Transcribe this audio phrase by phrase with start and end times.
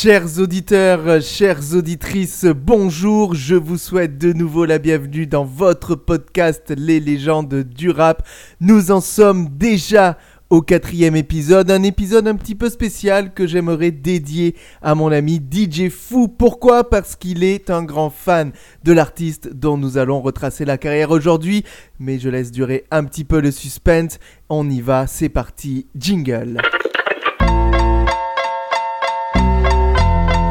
[0.00, 6.72] Chers auditeurs, chères auditrices, bonjour, je vous souhaite de nouveau la bienvenue dans votre podcast
[6.76, 8.24] Les légendes du rap.
[8.60, 10.16] Nous en sommes déjà
[10.50, 15.40] au quatrième épisode, un épisode un petit peu spécial que j'aimerais dédier à mon ami
[15.40, 16.28] DJ Fou.
[16.28, 16.88] Pourquoi?
[16.88, 18.52] Parce qu'il est un grand fan
[18.84, 21.64] de l'artiste dont nous allons retracer la carrière aujourd'hui.
[21.98, 24.20] Mais je laisse durer un petit peu le suspense.
[24.48, 26.60] On y va, c'est parti, jingle.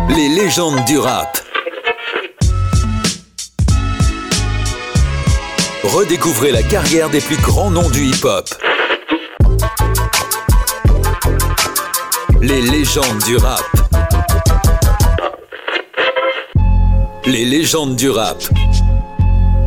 [0.09, 1.37] Les légendes du rap.
[5.83, 8.49] Redécouvrez la carrière des plus grands noms du hip-hop.
[12.41, 13.63] Les légendes du rap.
[17.25, 18.37] Les légendes du rap.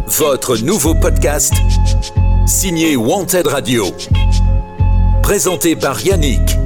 [0.07, 1.55] Votre nouveau podcast
[2.47, 3.87] signé Wanted Radio.
[5.23, 6.60] Présenté par Yannick.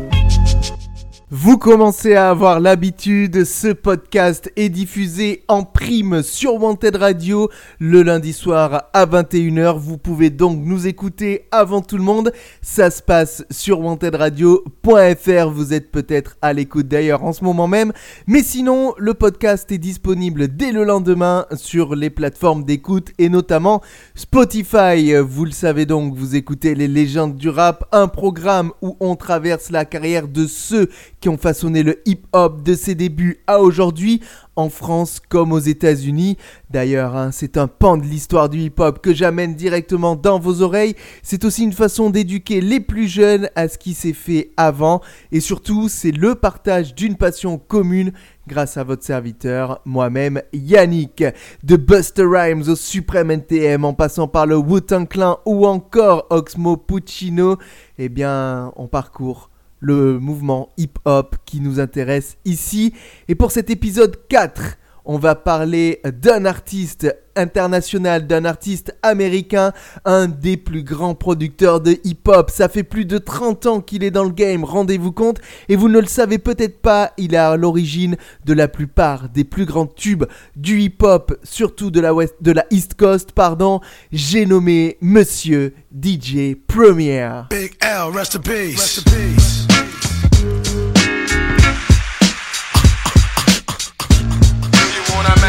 [1.36, 8.04] Vous commencez à avoir l'habitude, ce podcast est diffusé en prime sur Wanted Radio le
[8.04, 9.76] lundi soir à 21h.
[9.76, 12.32] Vous pouvez donc nous écouter avant tout le monde.
[12.62, 15.50] Ça se passe sur wantedradio.fr.
[15.50, 17.92] Vous êtes peut-être à l'écoute d'ailleurs en ce moment même.
[18.28, 23.82] Mais sinon, le podcast est disponible dès le lendemain sur les plateformes d'écoute et notamment
[24.14, 25.14] Spotify.
[25.14, 29.72] Vous le savez donc, vous écoutez Les légendes du rap, un programme où on traverse
[29.72, 30.88] la carrière de ceux
[31.25, 34.20] qui ont façonné le hip-hop de ses débuts à aujourd'hui,
[34.56, 36.36] en France comme aux États-Unis.
[36.69, 40.94] D'ailleurs, hein, c'est un pan de l'histoire du hip-hop que j'amène directement dans vos oreilles.
[41.22, 45.00] C'est aussi une façon d'éduquer les plus jeunes à ce qui s'est fait avant.
[45.33, 48.12] Et surtout, c'est le partage d'une passion commune
[48.47, 51.25] grâce à votre serviteur, moi-même, Yannick.
[51.62, 56.77] De Buster Rhymes au Supreme NTM, en passant par le Wu-Tang Clan ou encore Oxmo
[56.77, 57.56] Puccino,
[57.97, 59.48] eh bien, on parcourt
[59.84, 62.94] le mouvement hip-hop qui nous intéresse ici.
[63.28, 69.72] Et pour cet épisode 4, on va parler d'un artiste international, d'un artiste américain,
[70.04, 72.50] un des plus grands producteurs de hip-hop.
[72.50, 75.41] Ça fait plus de 30 ans qu'il est dans le game, rendez-vous compte.
[75.69, 78.16] Et vous ne le savez peut-être pas, il est à l'origine
[78.47, 80.25] de la plupart des plus grands tubes
[80.56, 83.80] du hip-hop, surtout de la, West, de la East Coast, pardon.
[84.10, 87.42] J'ai nommé Monsieur DJ Premier.
[87.50, 88.76] Big L, rest in peace.
[88.76, 89.73] Rest in peace.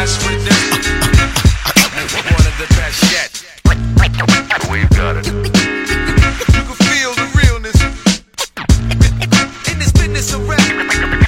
[0.06, 0.86] Mess with this?
[2.14, 3.32] One of the best yet.
[4.70, 5.26] We've got it.
[5.26, 5.34] You
[6.62, 7.82] can feel the realness
[9.72, 11.25] in this business of rap.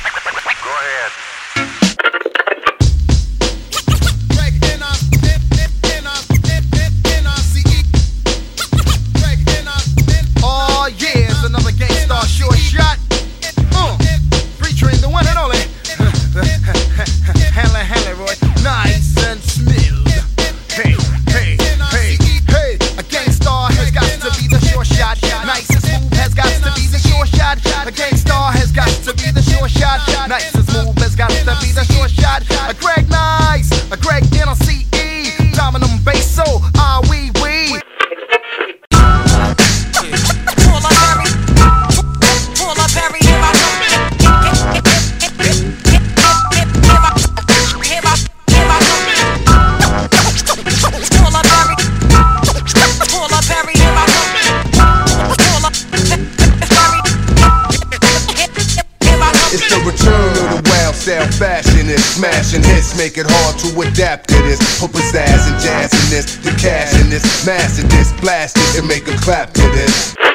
[62.18, 64.58] Smashing hits make it hard to adapt to this.
[64.80, 68.80] Put pizzazz and jazz in this, the cash in this, mass in this, blast it
[68.80, 70.27] and make a clap to this.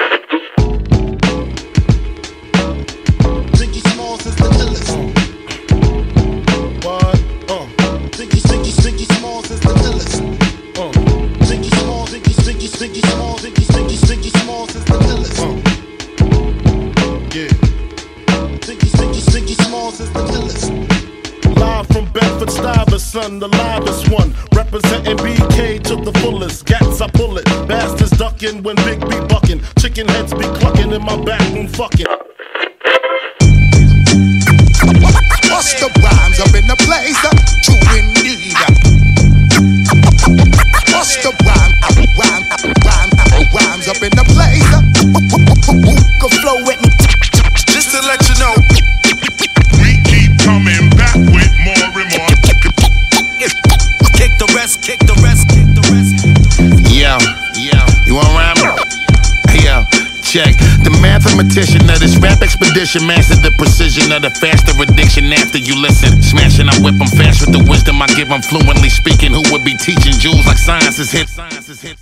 [62.63, 66.23] Expedition mastered the precision of the faster addiction after you listen.
[66.23, 69.33] Smashing, I whip 'em fast with the wisdom I give 'em fluently speaking.
[69.33, 71.29] Who would be teaching jewels like science is hip?
[71.29, 71.97] Science is is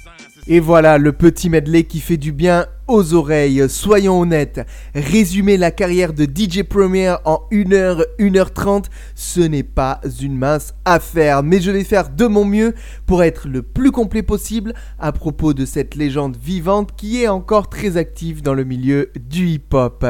[0.46, 3.64] Et voilà le petit medley qui fait du bien aux oreilles.
[3.69, 10.37] Soyons honnêtes, résumer la carrière de DJ Premier en 1h, 1h30, ce n'est pas une
[10.37, 11.44] mince affaire.
[11.44, 12.75] Mais je vais faire de mon mieux
[13.06, 17.69] pour être le plus complet possible à propos de cette légende vivante qui est encore
[17.69, 20.04] très active dans le milieu du hip-hop.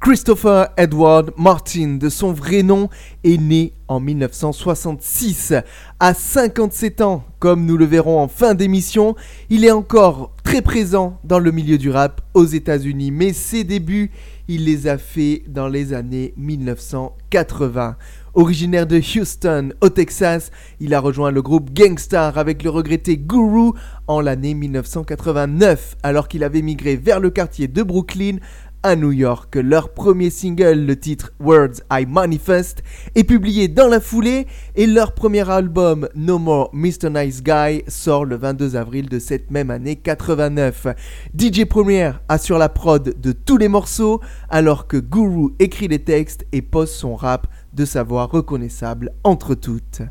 [0.00, 2.88] Christopher Edward Martin, de son vrai nom,
[3.24, 5.54] est né en 1966.
[6.00, 9.14] À 57 ans, comme nous le verrons en fin d'émission,
[9.50, 14.10] il est encore très présent dans le milieu du rap aux États-Unis, mais ses débuts,
[14.48, 17.96] il les a fait dans les années 1980.
[18.34, 20.50] Originaire de Houston, au Texas,
[20.80, 23.72] il a rejoint le groupe Gangstar avec le regretté Guru
[24.06, 28.38] en l'année 1989, alors qu'il avait migré vers le quartier de Brooklyn
[28.82, 29.56] à New York.
[29.56, 32.82] Leur premier single, le titre Words I Manifest,
[33.14, 37.10] est publié dans la foulée et leur premier album No More Mr.
[37.10, 40.86] Nice Guy sort le 22 avril de cette même année 89.
[41.38, 46.46] DJ Premier assure la prod de tous les morceaux alors que Guru écrit les textes
[46.52, 50.02] et pose son rap de sa voix reconnaissable entre toutes.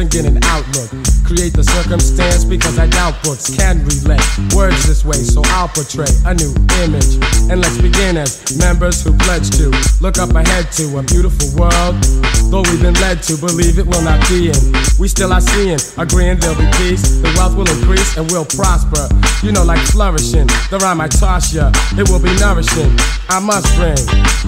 [0.00, 1.17] And get an outlook.
[1.28, 4.24] Create the circumstance because I doubt books can relate
[4.56, 7.20] words this way, so I'll portray a new image.
[7.52, 9.68] And let's begin as members who pledge to
[10.00, 12.00] look up ahead to a beautiful world.
[12.48, 14.60] Though we've been led to believe it will not be in,
[14.96, 19.04] we still are seeing, agreeing there'll be peace, the wealth will increase and we'll prosper.
[19.44, 22.88] You know, like flourishing, the rhyme I toss ya, it will be nourishing.
[23.28, 24.00] I must bring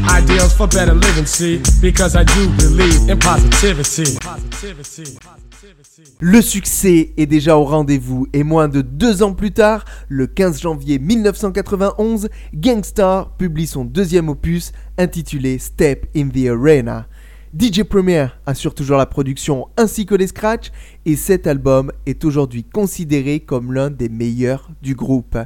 [0.08, 4.16] ideals for better living, see, because I do believe in positivity.
[4.16, 5.20] Positivity.
[6.20, 10.60] Le succès est déjà au rendez-vous et moins de deux ans plus tard, le 15
[10.60, 17.06] janvier 1991, Gangstar publie son deuxième opus intitulé Step in the Arena.
[17.58, 20.70] DJ Premier assure toujours la production ainsi que les scratchs
[21.04, 25.36] et cet album est aujourd'hui considéré comme l'un des meilleurs du groupe.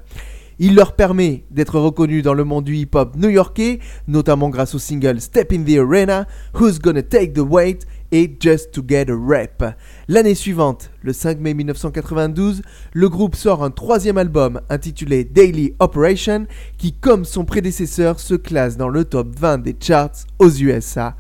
[0.59, 5.21] Il leur permet d'être reconnus dans le monde du hip-hop new-yorkais, notamment grâce au single
[5.21, 9.65] Step in the Arena, Who's Gonna Take the Weight et Just to Get a Rep.
[10.09, 12.63] L'année suivante, le 5 mai 1992,
[12.93, 16.47] le groupe sort un troisième album intitulé Daily Operation
[16.79, 21.17] qui, comme son prédécesseur, se classe dans le top 20 des charts aux USA.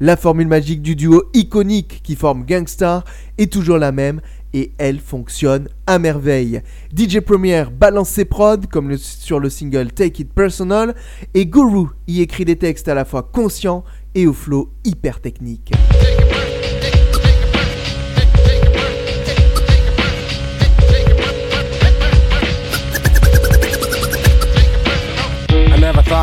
[0.00, 3.04] La formule magique du duo iconique qui forme Gangstar
[3.38, 4.20] est toujours la même
[4.52, 6.62] et elle fonctionne à merveille.
[6.96, 10.94] DJ Premier balance ses prods comme sur le single Take It Personal
[11.34, 13.84] et Guru y écrit des textes à la fois conscients
[14.14, 15.72] et au flow hyper technique.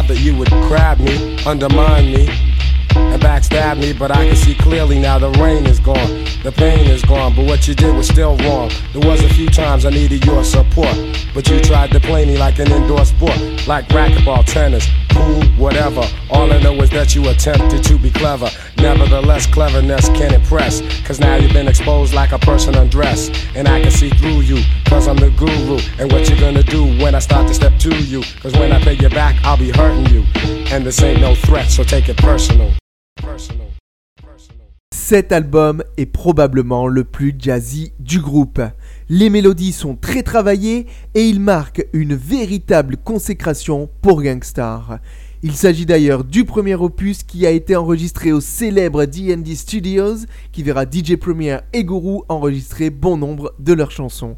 [0.01, 2.50] Thought that you would grab me, undermine me,
[3.21, 7.03] backstab me, but I can see clearly now the rain is gone, the pain is
[7.03, 8.69] gone, but what you did was still wrong.
[8.93, 10.95] There was a few times I needed your support,
[11.33, 16.03] but you tried to play me like an indoor sport, like racquetball, tennis, pool, whatever.
[16.29, 18.49] All I know is that you attempted to be clever.
[18.77, 23.81] Nevertheless, cleverness can impress, cause now you've been exposed like a person undressed, and I
[23.81, 27.19] can see through you, cause I'm the guru, and what you gonna do when I
[27.19, 30.25] start to step to you, cause when I pay you back, I'll be hurting you,
[30.71, 32.73] and this ain't no threat, so take it personal.
[34.93, 38.61] Cet album est probablement le plus jazzy du groupe.
[39.09, 44.99] Les mélodies sont très travaillées et il marque une véritable consécration pour Gangstar.
[45.43, 50.63] Il s'agit d'ailleurs du premier opus qui a été enregistré au célèbre D&D Studios qui
[50.63, 54.37] verra DJ Premier et Guru enregistrer bon nombre de leurs chansons.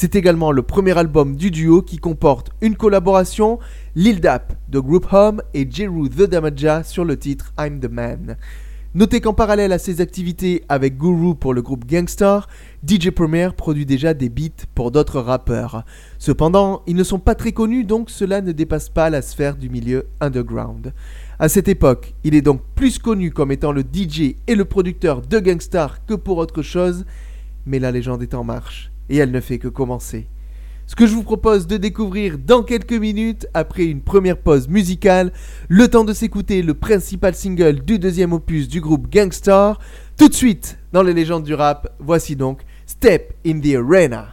[0.00, 3.58] C'est également le premier album du duo qui comporte une collaboration,
[3.96, 8.36] Lil Dap de Group Home et Jeru The Damaja sur le titre I'm the Man.
[8.94, 12.46] Notez qu'en parallèle à ses activités avec Guru pour le groupe Gangstar,
[12.86, 15.82] DJ Premier produit déjà des beats pour d'autres rappeurs.
[16.20, 19.68] Cependant, ils ne sont pas très connus donc cela ne dépasse pas la sphère du
[19.68, 20.92] milieu underground.
[21.40, 25.22] À cette époque, il est donc plus connu comme étant le DJ et le producteur
[25.22, 27.04] de Gangstar que pour autre chose,
[27.66, 30.26] mais la légende est en marche et elle ne fait que commencer.
[30.86, 35.32] Ce que je vous propose de découvrir dans quelques minutes, après une première pause musicale,
[35.68, 39.78] le temps de s'écouter le principal single du deuxième opus du groupe Gangstar.
[40.16, 44.28] Tout de suite, dans les légendes du rap, voici donc Step in the Arena.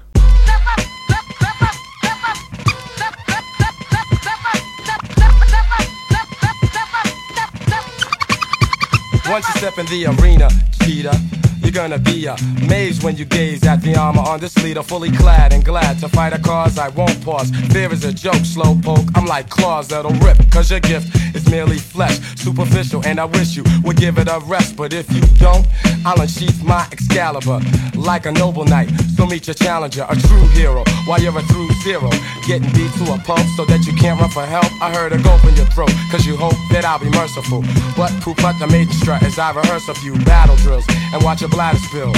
[11.66, 15.52] You're gonna be amazed when you gaze at the armor on this leader, fully clad
[15.52, 17.50] and glad to fight a cause I won't pause.
[17.72, 19.10] Fear is a joke, slow poke.
[19.16, 23.56] I'm like claws that'll rip, cause your gift is merely flesh, superficial, and I wish
[23.58, 24.76] you would give it a rest.
[24.76, 25.66] But if you don't,
[26.06, 27.60] I'll unsheath my Excalibur
[27.96, 28.90] like a noble knight.
[29.16, 32.10] So meet your challenger, a true hero, while you're a true zero.
[32.46, 34.68] Getting beat to a pulp so that you can't run for help.
[34.82, 37.64] I heard a gulp in your throat, cause you hope that I'll be merciful.
[37.96, 41.40] But poop out the maiden strut as I rehearse a few battle drills and watch
[41.40, 42.12] your bladder spill.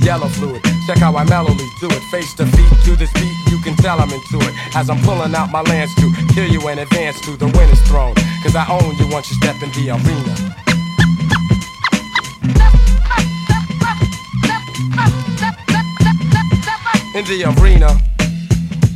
[0.00, 2.02] Yellow fluid, check how I mellowly do it.
[2.10, 4.54] Face to feet to this beat, you can tell I'm into it.
[4.74, 8.14] As I'm pulling out my lance to kill you in advance to the winner's throne.
[8.42, 10.50] Cause I own you once you step in the arena.
[17.14, 18.09] In the arena.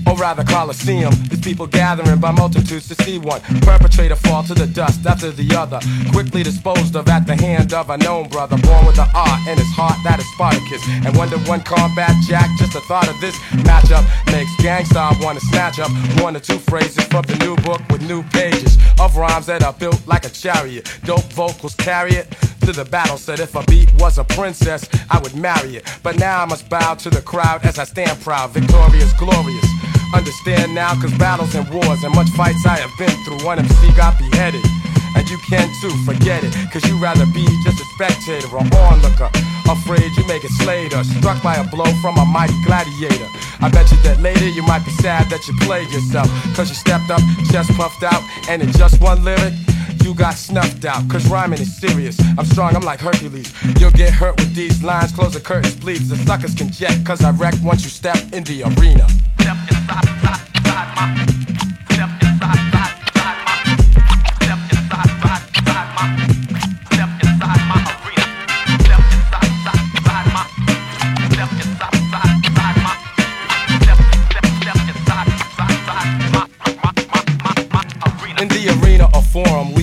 [0.07, 4.67] Or rather Coliseum, these people gathering by multitudes to see one perpetrator fall to the
[4.67, 5.81] dust after the other,
[6.13, 9.57] quickly disposed of at the hand of a known brother, born with an art in
[9.57, 10.83] his heart that is Spartacus.
[11.05, 15.41] And one to one combat jack, just the thought of this matchup makes gangsta wanna
[15.41, 19.47] snatch up one or two phrases from the new book with new pages of rhymes
[19.47, 20.89] that are built like a chariot.
[21.05, 22.31] Dope vocals carry it
[22.61, 23.17] to the battle.
[23.17, 25.85] Said if a beat was a princess, I would marry it.
[26.03, 29.84] But now I must bow to the crowd as I stand proud, victorious, glorious.
[30.15, 33.45] Understand now, cause battles and wars and much fights I have been through.
[33.45, 34.63] One MC got beheaded.
[35.17, 36.55] And you can too, forget it.
[36.73, 39.29] Cause you rather be just a spectator or onlooker.
[39.67, 43.27] Afraid you make it Slater, struck by a blow from a mighty gladiator.
[43.61, 46.31] I bet you that later you might be sad that you played yourself.
[46.55, 49.53] Cause you stepped up, chest puffed out, and in just one lyric,
[50.03, 52.17] you got snuffed out, cause rhyming is serious.
[52.39, 53.53] I'm strong, I'm like Hercules.
[53.81, 56.09] You'll get hurt with these lines, close the curtains, please.
[56.09, 59.09] The suckers can jet, cause I wreck once you step in the arena
[59.45, 61.44] step inside, inside, inside my.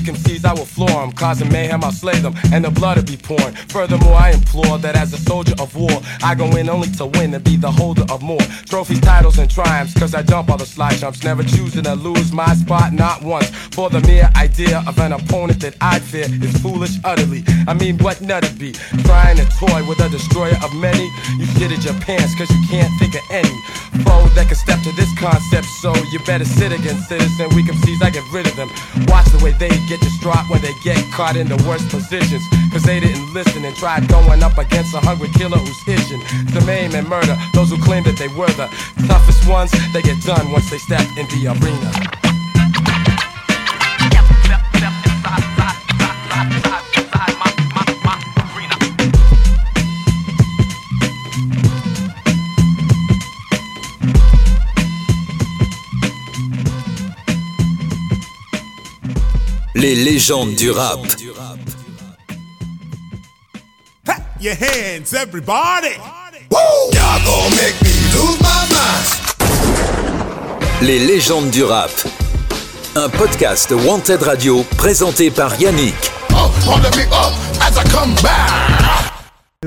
[0.02, 1.12] We can I will floor them.
[1.12, 3.54] Causing mayhem, I'll slay them, and the blood will be pouring.
[3.70, 7.34] Furthermore, I implore that as a soldier of war, I go in only to win
[7.34, 9.94] and be the holder of more trophies, titles, and triumphs.
[9.94, 13.50] Cause I jump all the slide jumps, never choosing to lose my spot, not once.
[13.76, 17.44] For the mere idea of an opponent that I fear is foolish utterly.
[17.68, 18.72] I mean, what nut it be?
[19.04, 21.06] Trying to toy with a destroyer of many?
[21.38, 23.62] You shitted your pants cause you can't think of any
[24.04, 25.68] foe that can step to this concept.
[25.82, 27.50] So you better sit against citizen.
[27.56, 28.70] We can seize, I get rid of them.
[29.08, 32.48] Watch the way they get distraught when they get caught in the worst positions.
[32.72, 36.22] Cause they didn't listen and tried going up against a hungry killer who's itching
[36.54, 38.68] to maim and murder those who claim that they were the
[39.08, 39.72] toughest ones.
[39.92, 42.31] They get done once they step in the arena.
[59.82, 61.00] Les légendes du rap.
[64.40, 65.98] Your hands, everybody.
[66.52, 66.60] Woo!
[66.94, 69.08] Y'all gonna make me lose my mind.
[70.84, 71.90] Les légendes du rap.
[72.96, 75.96] Un podcast Wanted Radio présenté par Yannick.
[76.30, 78.92] Oh, on the big up as I come back.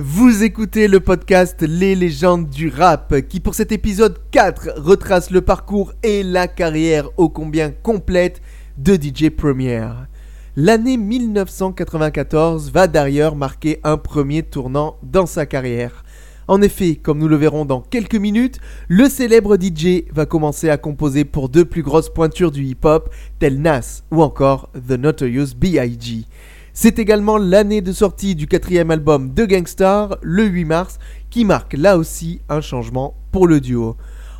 [0.00, 5.40] Vous écoutez le podcast Les légendes du rap qui pour cet épisode 4 retrace le
[5.40, 8.42] parcours et la carrière ô combien complète
[8.78, 9.88] de DJ Premier.
[10.56, 16.04] L'année 1994 va d'ailleurs marquer un premier tournant dans sa carrière.
[16.46, 20.76] En effet, comme nous le verrons dans quelques minutes, le célèbre DJ va commencer à
[20.76, 26.24] composer pour deux plus grosses pointures du hip-hop, telles Nas ou encore The Notorious B.I.G.
[26.72, 30.98] C'est également l'année de sortie du quatrième album de Gangstar, le 8 mars,
[31.30, 33.96] qui marque là aussi un changement pour le duo.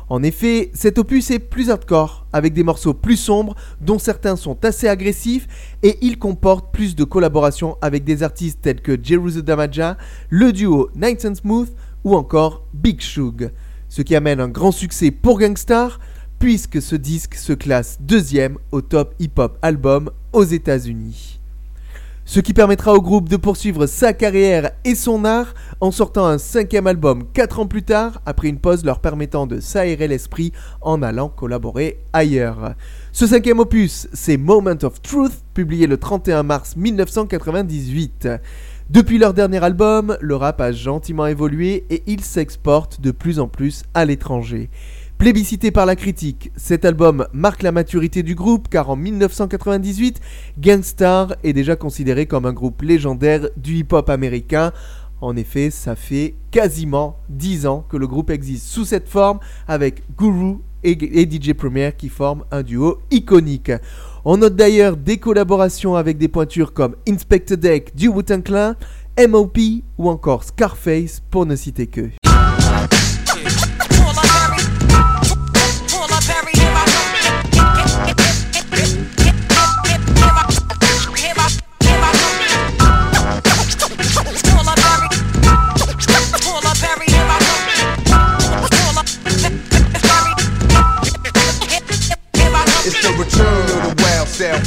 [0.07, 4.63] En effet, cet opus est plus hardcore, avec des morceaux plus sombres, dont certains sont
[4.63, 5.47] assez agressifs,
[5.81, 9.97] et il comporte plus de collaborations avec des artistes tels que Jerusalem Damaja,
[10.29, 11.69] le duo Night and Smooth
[12.03, 13.51] ou encore Big Shug.
[13.89, 15.99] Ce qui amène un grand succès pour Gangstar,
[16.37, 21.39] puisque ce disque se classe deuxième au top hip-hop album aux États-Unis.
[22.27, 26.39] Ce qui permettra au groupe de poursuivre sa carrière et son art en sortant un
[26.39, 30.51] cinquième album 4 ans plus tard, après une pause leur permettant de s'aérer l'esprit
[30.81, 32.73] en allant collaborer ailleurs.
[33.11, 38.27] Ce cinquième opus, c'est Moment of Truth, publié le 31 mars 1998.
[38.89, 43.47] Depuis leur dernier album, le rap a gentiment évolué et il s'exporte de plus en
[43.47, 44.71] plus à l'étranger.
[45.25, 50.21] Plébiscité par la critique, cet album marque la maturité du groupe car en 1998,
[50.59, 54.71] Gangstar est déjà considéré comme un groupe légendaire du hip-hop américain.
[55.21, 60.03] En effet, ça fait quasiment 10 ans que le groupe existe sous cette forme avec
[60.15, 63.71] Guru et, DJ Premier qui forment un duo iconique.
[64.25, 68.75] On note d'ailleurs des collaborations avec des pointures comme Inspector Deck du Wu-Tang Clan,
[69.27, 69.57] MOP
[69.97, 72.11] ou encore Scarface pour ne citer que.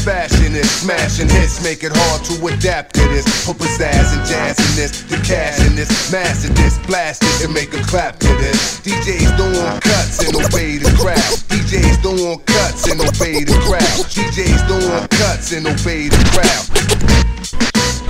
[0.09, 0.83] Style fashionist.
[0.83, 3.25] Smashing hits make it hard to adapt to this.
[3.47, 5.03] Put pizzazz and jazz in this.
[5.03, 6.13] The cash in this.
[6.13, 6.79] Master this.
[6.87, 8.81] Blast it and make a clap to this.
[8.81, 11.39] DJs don't want cuts and obey the crowd.
[11.49, 14.05] DJs don't want cuts and obey the crowd.
[14.09, 18.08] DJs don't want cuts and obey the crowd.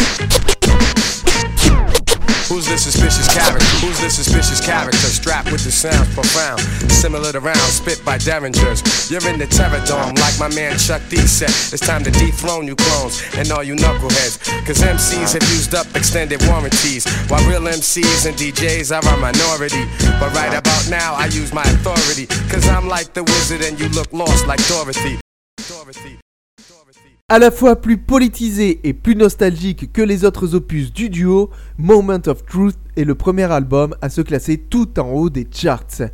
[2.48, 3.64] Who's this suspicious character?
[3.84, 4.96] Who's this suspicious character?
[4.96, 9.10] Strapped with the sounds profound, similar to rounds spit by derringers.
[9.10, 11.50] You're in the terror dome, like my man Chuck D said.
[11.72, 14.40] It's time to dethrone you clones and all you knuckleheads.
[14.64, 19.84] Cause MCs have used up extended warranties, while real MCs and DJs are a minority.
[20.18, 22.26] But right about now, I use my authority.
[22.48, 25.20] Cause I'm like the wizard and you look lost like Dorothy.
[25.68, 26.18] Dorothy.
[27.30, 32.22] À la fois plus politisé et plus nostalgique que les autres opus du duo, Moment
[32.26, 36.04] of Truth est le premier album à se classer tout en haut des charts.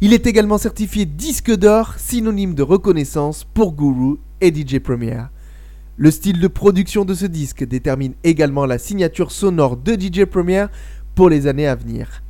[0.00, 5.18] Il est également certifié disque d'or, synonyme de reconnaissance pour Guru et DJ Premier.
[5.98, 10.68] Le style de production de ce disque détermine également la signature sonore de DJ Premier
[11.14, 12.22] pour les années à venir.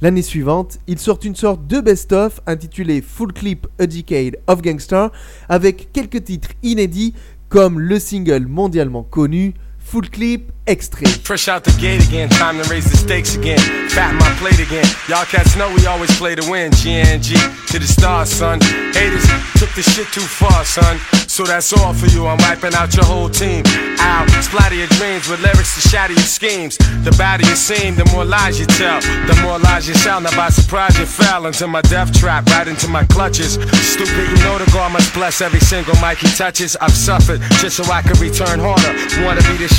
[0.00, 5.12] L'année suivante, il sort une sorte de best-of intitulé Full Clip A Decade of Gangster
[5.50, 7.12] avec quelques titres inédits
[7.50, 9.54] comme le single mondialement connu
[9.90, 11.08] Full Clip Extrait.
[11.26, 13.58] Fresh out the gate again, time to raise the stakes again.
[13.88, 14.86] Fat my plate again.
[15.08, 16.70] Y'all cats know we always play to win.
[16.70, 17.34] GNG
[17.72, 18.60] to the stars, son.
[18.94, 19.26] Haters
[19.58, 20.98] took the shit too far, son.
[21.26, 22.26] So that's all for you.
[22.26, 23.64] I'm wiping out your whole team.
[23.66, 26.76] Ow, splatter your dreams with lyrics to shatter your schemes.
[27.02, 29.00] The badder you seem, the more lies you tell.
[29.00, 30.24] The more lies you sound.
[30.24, 33.54] Now by surprise you fell into my death trap, right into my clutches.
[33.94, 36.76] Stupid, you know the God must bless every single mic he touches.
[36.76, 38.92] I've suffered just so I can return harder.
[39.24, 39.68] Wanna be the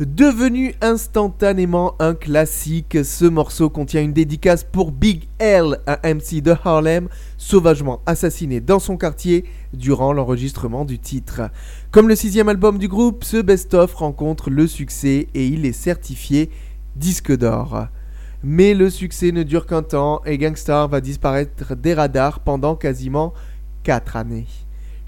[0.00, 6.52] Devenu instantanément un classique, ce morceau contient une dédicace pour Big L, un MC de
[6.64, 11.42] Harlem, sauvagement assassiné dans son quartier durant l'enregistrement du titre.
[11.92, 16.50] Comme le sixième album du groupe, ce best-of rencontre le succès et il est certifié
[16.96, 17.86] disque d'or.
[18.42, 23.32] Mais le succès ne dure qu'un temps et Gangstar va disparaître des radars pendant quasiment
[23.84, 24.48] 4 années.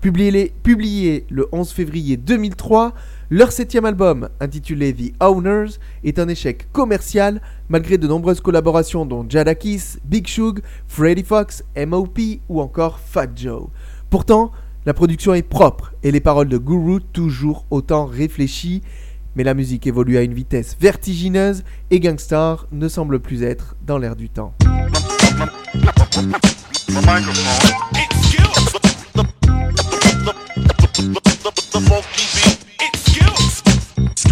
[0.07, 2.95] Publié, le 11 février 2003,
[3.29, 9.27] leur septième album, intitulé The Owners, est un échec commercial malgré de nombreuses collaborations dont
[9.29, 13.65] Jadakis, Big Shug, Freddy Fox, MOP ou encore Fat Joe.
[14.09, 14.53] Pourtant,
[14.85, 18.83] la production est propre et les paroles de Guru toujours autant réfléchies,
[19.35, 23.99] mais la musique évolue à une vitesse vertigineuse et Gangstar ne semble plus être dans
[23.99, 24.55] l'air du temps.
[30.97, 32.46] the funky beat.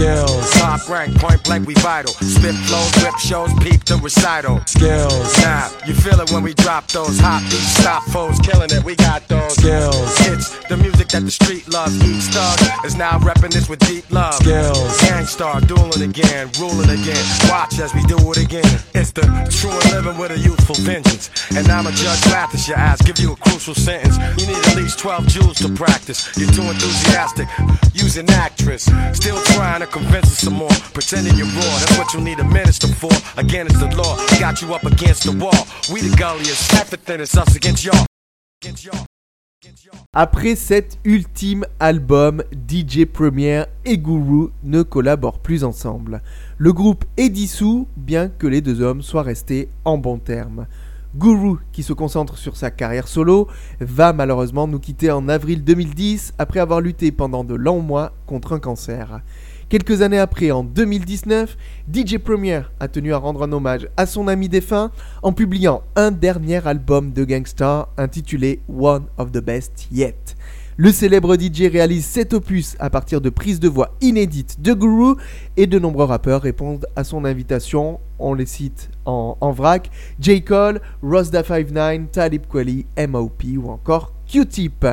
[0.04, 2.12] Skills, top rank, point blank, we vital.
[2.12, 4.60] Spit flows, whip shows, peep the recital.
[4.66, 8.84] Skills, now you feel it when we drop those hot beats, stop foes, killing it.
[8.84, 10.12] We got those skills.
[10.28, 11.96] It's the music that the street loves.
[12.04, 14.34] Each thug is now repping this with deep love.
[14.34, 17.24] Skills, gangstar, dueling again, ruling again.
[17.48, 18.68] Watch as we do it again.
[18.92, 21.30] It's the true and living with a youthful vengeance.
[21.56, 24.18] And I'm a judge Mathis, your ass, give you a crucial sentence.
[24.36, 26.28] You need at least 12 jewels to practice.
[26.36, 27.48] You're too enthusiastic.
[27.94, 28.84] Use an actress.
[29.14, 29.93] Still trying to
[40.12, 46.22] Après cet ultime album, DJ Premier et Guru ne collaborent plus ensemble.
[46.58, 50.66] Le groupe est dissous, bien que les deux hommes soient restés en bons termes.
[51.14, 53.46] Guru, qui se concentre sur sa carrière solo,
[53.78, 58.54] va malheureusement nous quitter en avril 2010 après avoir lutté pendant de longs mois contre
[58.54, 59.20] un cancer.
[59.68, 61.56] Quelques années après, en 2019,
[61.92, 64.90] DJ Premier a tenu à rendre un hommage à son ami défunt
[65.22, 70.36] en publiant un dernier album de gangsta intitulé One of the Best Yet.
[70.76, 75.14] Le célèbre DJ réalise cet opus à partir de prises de voix inédites de Guru
[75.56, 78.00] et de nombreux rappeurs répondent à son invitation.
[78.18, 80.42] On les cite en, vrac J.
[80.42, 84.86] Cole, Rosda59, Talib Kweli, MOP ou encore Q-Tip.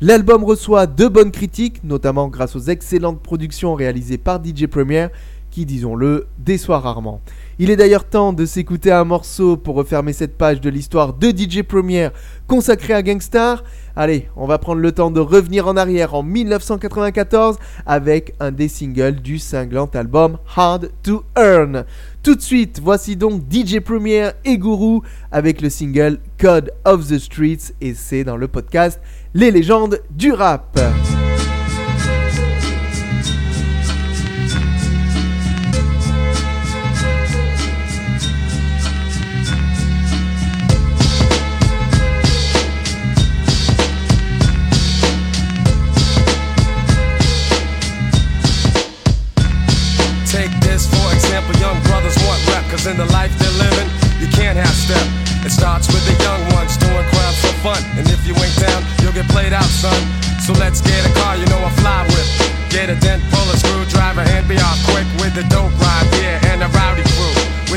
[0.00, 5.08] L'album reçoit de bonnes critiques, notamment grâce aux excellentes productions réalisées par DJ Premier
[5.56, 7.22] qui, disons-le, déçoit rarement.
[7.58, 11.28] Il est d'ailleurs temps de s'écouter un morceau pour refermer cette page de l'histoire de
[11.28, 12.10] DJ Premier
[12.46, 13.64] consacrée à Gangstar.
[13.98, 17.56] Allez, on va prendre le temps de revenir en arrière en 1994
[17.86, 21.86] avec un des singles du cinglant album Hard to Earn.
[22.22, 25.00] Tout de suite, voici donc DJ Premier et Guru
[25.32, 29.00] avec le single Code of the Streets et c'est dans le podcast
[29.32, 30.78] Les légendes du rap.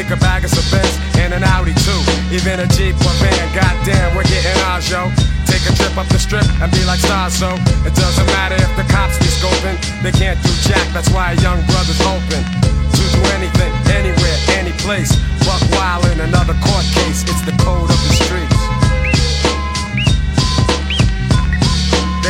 [0.09, 2.01] Could bag of a Benz and an Audi too.
[2.33, 5.05] Even a Jeep or van, goddamn, we're getting ours, yo.
[5.45, 7.53] Take a trip up the strip and be like stars, so
[7.85, 9.77] it doesn't matter if the cops be scoping.
[10.01, 14.73] They can't do jack, that's why a young brother's hoping to do anything, anywhere, any
[14.81, 15.13] place.
[15.45, 18.48] Buck wild in another court case, it's the code of the streets.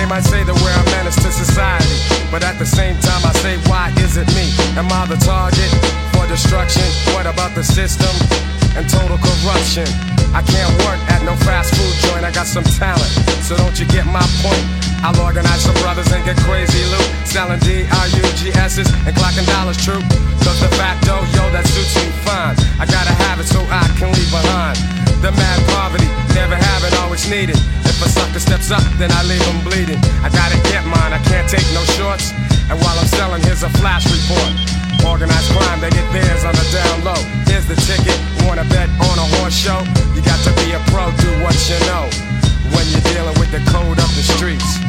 [0.10, 2.02] Might say that we're a menace to society,
[2.34, 4.50] but at the same time I say, why is it me?
[4.74, 5.70] Am I the target
[6.18, 6.84] for destruction?
[7.14, 8.10] What about the system
[8.74, 9.86] and total corruption?
[10.34, 13.14] I can't work at no fast food joint, I got some talent,
[13.46, 14.89] so don't you get my point?
[15.02, 20.04] I'll organize some brothers and get crazy loot, selling D-R-U-G-S's and clocking dollars true.
[20.44, 22.56] Cause the facto, yo, that suits me fine.
[22.80, 24.76] I gotta have it so I can leave behind.
[25.24, 27.56] The mad poverty, never have it, always needed.
[27.88, 30.00] If a sucker steps up, then I leave him bleeding.
[30.24, 32.36] I gotta get mine, I can't take no shorts.
[32.68, 34.52] And while I'm selling, here's a flash report.
[35.08, 37.22] Organized crime, they get theirs on the down low.
[37.48, 39.80] Here's the ticket, wanna bet on a horse show?
[40.12, 42.12] You got to be a pro, do what you know.
[42.76, 44.89] When you're dealing with the code of the streets.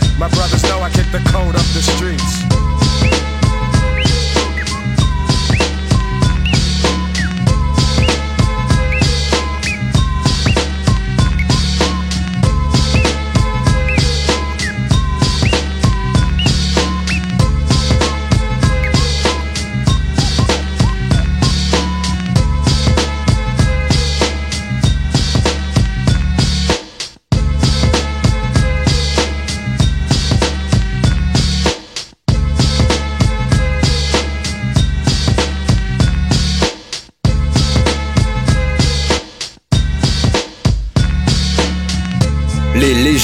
[0.21, 2.80] My brothers know I kick the code up the streets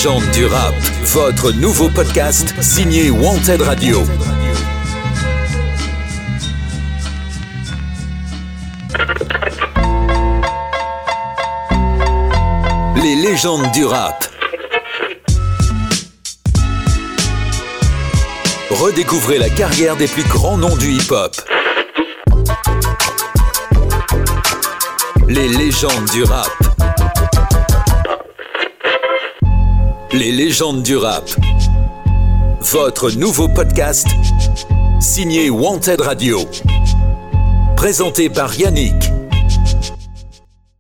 [0.07, 4.01] légendes du rap, votre nouveau podcast signé Wanted Radio.
[12.95, 14.23] Les légendes du rap.
[18.69, 21.35] Redécouvrez la carrière des plus grands noms du hip-hop.
[25.27, 26.66] Les légendes du rap.
[30.17, 31.29] Les légendes du rap.
[32.59, 34.07] Votre nouveau podcast
[34.99, 36.39] signé Wanted Radio.
[37.75, 39.11] Présenté par Yannick.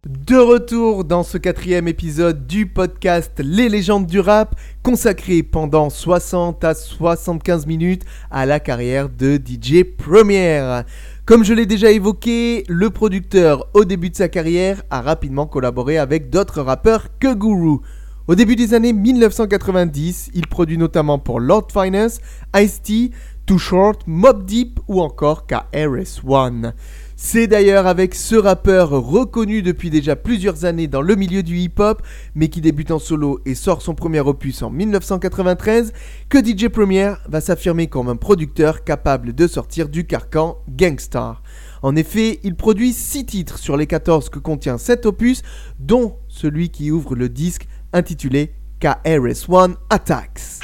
[0.07, 6.63] De retour dans ce quatrième épisode du podcast Les légendes du rap, consacré pendant 60
[6.63, 10.81] à 75 minutes à la carrière de DJ Premier.
[11.25, 15.99] Comme je l'ai déjà évoqué, le producteur au début de sa carrière a rapidement collaboré
[15.99, 17.81] avec d'autres rappeurs que Guru.
[18.27, 22.19] Au début des années 1990, il produit notamment pour Lord Finance,
[22.57, 23.11] Ice-T,
[23.45, 26.73] Too Short, Mob Deep ou encore KRS-One.
[27.15, 32.01] C'est d'ailleurs avec ce rappeur reconnu depuis déjà plusieurs années dans le milieu du hip-hop,
[32.35, 35.93] mais qui débute en solo et sort son premier opus en 1993,
[36.27, 41.41] que DJ Premier va s'affirmer comme un producteur capable de sortir du carcan Gangstar.
[41.81, 45.43] En effet, il produit 6 titres sur les 14 que contient cet opus,
[45.79, 50.61] dont celui qui ouvre le disque intitulé KRS-One Attacks.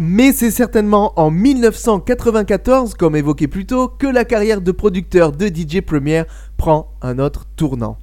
[0.00, 5.46] Mais c'est certainement en 1994, comme évoqué plus tôt, que la carrière de producteur de
[5.46, 6.24] DJ Premier
[6.56, 7.98] prend un autre tournant.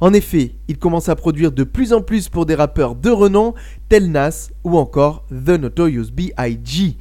[0.00, 3.54] En effet, il commence à produire de plus en plus pour des rappeurs de renom,
[3.88, 6.96] tels Nas ou encore The Notorious B.I.G.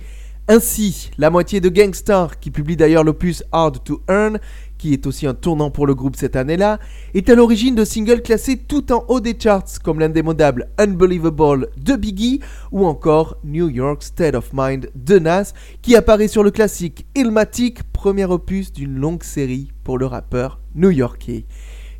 [0.48, 4.40] Ainsi, la moitié de Gangstar, qui publie d'ailleurs l'opus Hard to Earn,
[4.80, 6.80] qui est aussi un tournant pour le groupe cette année-là,
[7.14, 11.96] est à l'origine de singles classés tout en haut des charts, comme l'indémodable Unbelievable de
[11.96, 12.40] Biggie
[12.72, 17.84] ou encore New York State of Mind de Nas, qui apparaît sur le classique Illmatic,
[17.92, 21.46] premier opus d'une longue série pour le rappeur new-yorkais.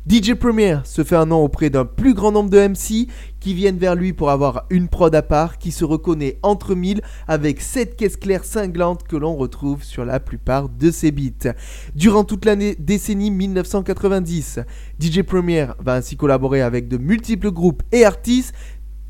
[0.08, 3.06] DJ Premier se fait un nom auprès d'un plus grand nombre de MC
[3.38, 7.02] qui viennent vers lui pour avoir une prod à part qui se reconnaît entre mille
[7.28, 11.52] avec cette caisse claire cinglante que l'on retrouve sur la plupart de ses beats.
[11.94, 14.60] Durant toute l'année décennie 1990,
[14.98, 18.54] DJ Premier va ainsi collaborer avec de multiples groupes et artistes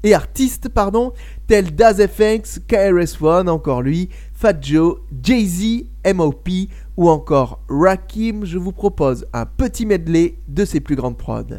[0.03, 1.13] et artistes pardon,
[1.47, 5.85] tels Daz FX, KRS-One, encore lui, Fat Joe, Jay-Z,
[6.15, 6.49] MOP
[6.97, 11.57] ou encore Rakim, je vous propose un petit medley de ses plus grandes prods.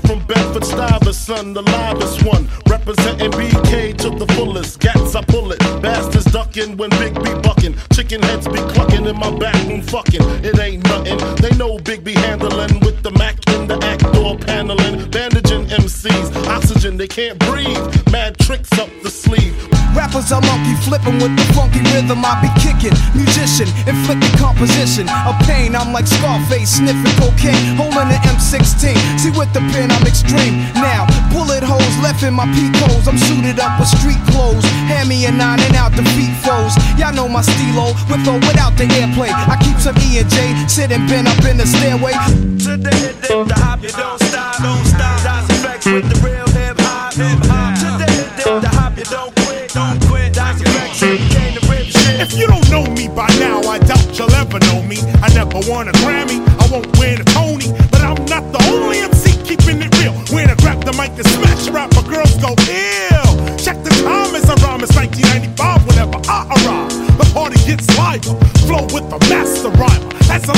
[0.00, 2.48] From Bedford Stuyvesant, the livest one.
[2.68, 4.80] Representing BK to the fullest.
[4.80, 5.60] Gats, I pull it.
[5.80, 7.76] Bastards ducking when Big B bucking.
[7.92, 10.22] Chicken heads be clucking in my back room fucking.
[10.42, 11.18] It ain't nothing.
[11.36, 15.08] They know Big B handling with the Mac in the act door paneling.
[15.10, 16.46] Bandaging MCs.
[16.48, 18.10] Oxygen, they can't breathe.
[18.10, 19.54] Mad tricks up the sleeve.
[19.94, 22.90] Rappers are monkey flipping with the funky rhythm I be kicking.
[23.14, 25.78] Musician, inflicting composition of pain.
[25.78, 28.98] I'm like Scarface sniffing cocaine, holding an M16.
[29.22, 30.64] See with the pen I'm extreme.
[30.74, 33.06] Now bullet holes left in my peak holes.
[33.08, 34.64] I'm suited up with street clothes.
[34.88, 36.74] Hand me a nine and out the feet froze.
[36.98, 39.30] Y'all know my stilo with or without the airplay.
[39.30, 42.14] I keep some E and J sitting bent up in the stairway.
[42.58, 45.22] Today, the, the hop, you don't stop, don't stop.
[45.22, 47.76] Dice effects with the real hip hop, hip hop.
[47.76, 50.32] Today, the, the hop, you don't quit, don't quit.
[50.32, 52.20] Dice effects, came to rip shit.
[52.20, 54.98] If you don't know me by now, I doubt you'll ever know me.
[55.20, 57.24] I never won a Grammy, I won't win a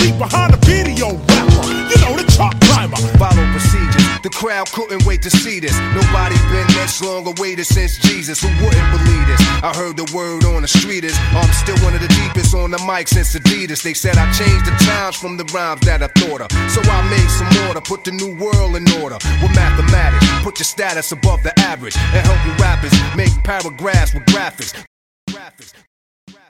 [0.03, 1.65] leap behind a video rapper.
[1.91, 2.97] You know the chart climber.
[3.19, 4.05] Follow procedures.
[4.23, 5.77] The crowd couldn't wait to see this.
[5.95, 8.43] Nobody been this long awaited since Jesus.
[8.43, 9.41] Who wouldn't believe this?
[9.63, 12.71] I heard the word on the street is I'm still one of the deepest on
[12.71, 13.83] the mic since Adidas.
[13.83, 16.51] They said I changed the times from the rhymes that I thought of.
[16.71, 20.27] So I made some order, put the new world in order with mathematics.
[20.43, 24.27] Put your status above the average and help you rappers make paragraphs with.
[24.27, 24.96] Graphics.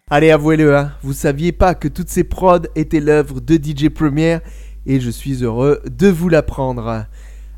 [0.09, 4.39] Allez, avouez-le, hein, vous saviez pas que toutes ces prods étaient l'œuvre de DJ Premier
[4.87, 7.07] et je suis heureux de vous l'apprendre.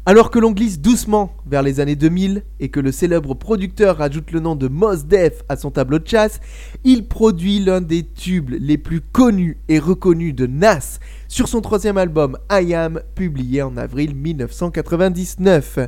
[0.09, 4.31] Alors que l'on glisse doucement vers les années 2000 et que le célèbre producteur rajoute
[4.33, 6.41] le nom de Mos Def à son tableau de chasse,
[6.83, 11.99] il produit l'un des tubes les plus connus et reconnus de Nas sur son troisième
[11.99, 15.79] album I Am, publié en avril 1999.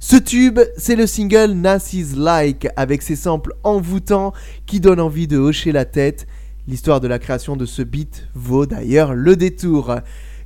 [0.00, 4.32] Ce tube, c'est le single Nas Is Like, avec ses samples envoûtants
[4.66, 6.26] qui donnent envie de hocher la tête.
[6.66, 9.94] L'histoire de la création de ce beat vaut d'ailleurs le détour.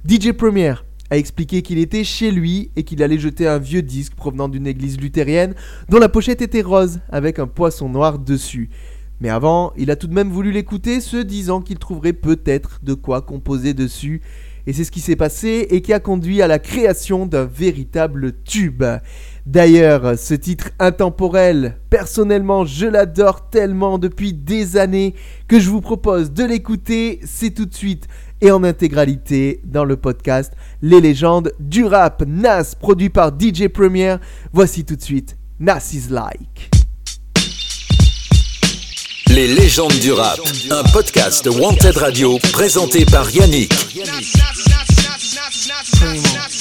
[0.06, 0.74] DJ Premier
[1.12, 4.66] a expliqué qu'il était chez lui et qu'il allait jeter un vieux disque provenant d'une
[4.66, 5.54] église luthérienne
[5.90, 8.70] dont la pochette était rose avec un poisson noir dessus.
[9.20, 12.94] Mais avant, il a tout de même voulu l'écouter, se disant qu'il trouverait peut-être de
[12.94, 14.22] quoi composer dessus.
[14.66, 18.32] Et c'est ce qui s'est passé et qui a conduit à la création d'un véritable
[18.44, 18.82] tube.
[19.44, 25.14] D'ailleurs, ce titre intemporel, personnellement, je l'adore tellement depuis des années
[25.46, 27.20] que je vous propose de l'écouter.
[27.24, 28.08] C'est tout de suite
[28.42, 30.52] et en intégralité dans le podcast
[30.82, 32.22] Les légendes du rap.
[32.26, 34.16] Nas, produit par DJ Premier.
[34.52, 36.70] Voici tout de suite Nas is Like.
[39.28, 40.38] Les légendes du rap,
[40.70, 43.72] un podcast de Wanted Radio présenté par Yannick.
[46.04, 46.51] Nas.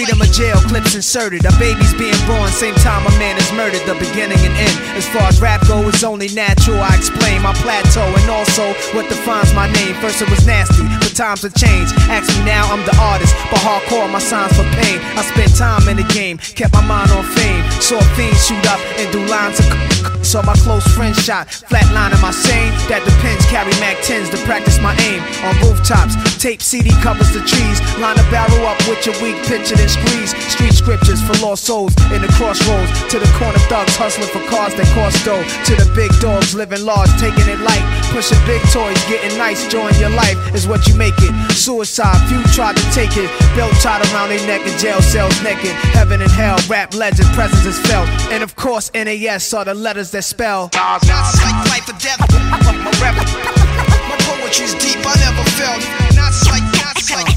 [0.00, 1.44] Freedom of jail, clips inserted.
[1.44, 3.84] A baby's being born, same time a man is murdered.
[3.84, 4.76] The beginning and end.
[4.96, 6.80] As far as rap go, it's only natural.
[6.80, 9.94] I explain my plateau and also what defines my name.
[9.96, 11.92] First it was nasty, but times have changed.
[12.08, 15.04] Ask me now, I'm the artist, but hardcore my signs for pain.
[15.20, 17.60] I spent time in the game, kept my mind on fame.
[17.82, 20.09] Saw fiends shoot up and do lines of.
[20.30, 22.70] Saw my close friend shot, Flatline flatlining my sane.
[22.86, 25.18] That depends, carry Mac 10s to practice my aim.
[25.42, 27.82] On rooftops, tape CD covers the trees.
[27.98, 30.30] Line a barrel up with your weak picture, then squeeze.
[30.46, 32.94] Street scriptures for lost souls in the crossroads.
[33.10, 35.42] To the corner thugs hustling for cars that cost dough.
[35.66, 37.82] To the big dogs living large, taking it light.
[38.14, 41.34] Pushing big toys, getting nice, join your life is what you make it.
[41.58, 43.26] Suicide, few tried to take it.
[43.58, 45.74] Belt tied around their neck in jail cells naked.
[45.90, 48.06] Heaven and hell, rap legend, presence is felt.
[48.30, 50.70] And of course, NAS are the letters that spell.
[50.74, 51.02] Nas
[51.34, 52.20] is like life or death.
[52.20, 54.98] My rap, my poetry's deep.
[55.06, 55.80] I never felt.
[56.14, 57.28] Nas is like, Nas is like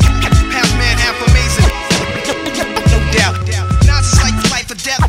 [0.52, 1.70] half man, half amazing.
[2.92, 3.40] No doubt.
[3.86, 5.00] Nas is like life or death.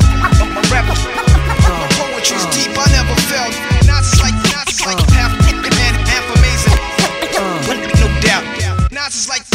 [0.55, 2.71] My rap, my poetry's deep.
[2.77, 3.64] I never felt.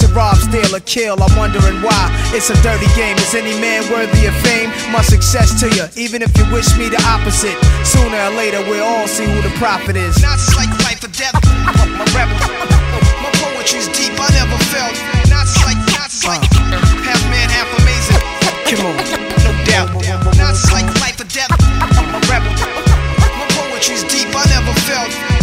[0.00, 2.10] To rob, steal, or kill, I'm wondering why.
[2.32, 3.16] It's a dirty game.
[3.18, 4.70] Is any man worthy of fame?
[4.92, 7.56] My success to you, even if you wish me the opposite.
[7.84, 10.16] Sooner or later, we'll all see who the prophet is.
[10.56, 11.34] Like life or death.
[11.98, 12.28] My rap,
[13.22, 14.12] my poetry's deep.
[14.18, 14.96] I never felt.
[15.64, 15.78] Like,
[16.24, 16.44] like
[17.04, 18.20] half man, half amazing.
[18.70, 18.96] Come on.
[19.44, 19.92] No doubt.
[20.72, 21.50] Like life or death.
[22.12, 24.28] My rap, my poetry's deep.
[24.34, 25.33] I never felt.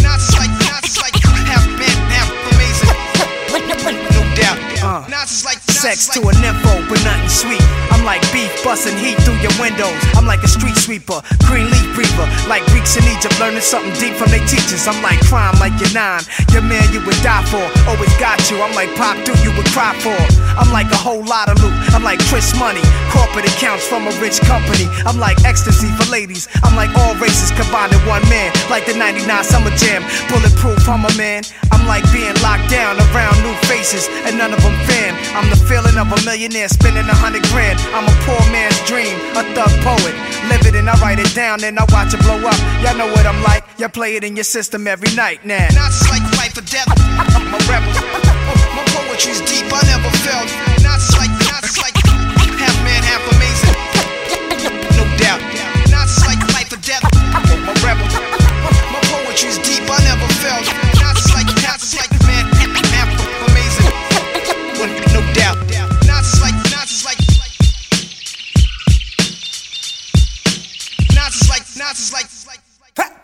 [4.91, 5.07] Uh.
[5.23, 7.63] is like Sex to a nympho, but nothing sweet.
[7.95, 9.95] I'm like beef busting heat through your windows.
[10.19, 12.27] I'm like a street sweeper, green leaf reaper.
[12.51, 14.85] Like Greeks in Egypt, learning something deep from their teachers.
[14.91, 16.27] I'm like crime, like you're nine.
[16.51, 18.59] Your man you would die for, always got you.
[18.59, 20.13] I'm like pop dude you would cry for.
[20.59, 21.73] I'm like a whole lot of loot.
[21.95, 22.83] I'm like Chris Money,
[23.15, 24.91] corporate accounts from a rich company.
[25.07, 26.51] I'm like ecstasy for ladies.
[26.67, 28.51] I'm like all races combined in one man.
[28.67, 30.83] Like the 99 Summer Jam, bulletproof.
[30.91, 31.47] I'm a man.
[31.81, 35.17] I'm like being locked down around new faces, and none of them fam.
[35.33, 37.81] I'm the feeling of a millionaire spending a hundred grand.
[37.89, 40.13] I'm a poor man's dream, a thug poet.
[40.45, 42.53] Live it and I write it down, and I watch it blow up.
[42.85, 43.65] Y'all know what I'm like.
[43.81, 45.65] Y'all play it in your system every night now.
[45.73, 46.85] Nas is like life or death.
[47.49, 49.65] My rap, my poetry's deep.
[49.73, 50.53] I never felt.
[50.77, 51.33] Is like,
[51.65, 51.97] is like
[52.61, 53.73] half man, half amazing.
[55.01, 55.41] No doubt.
[55.81, 57.01] Is like life or death.
[57.65, 59.81] My rap, my poetry's deep.
[59.89, 60.90] I never felt.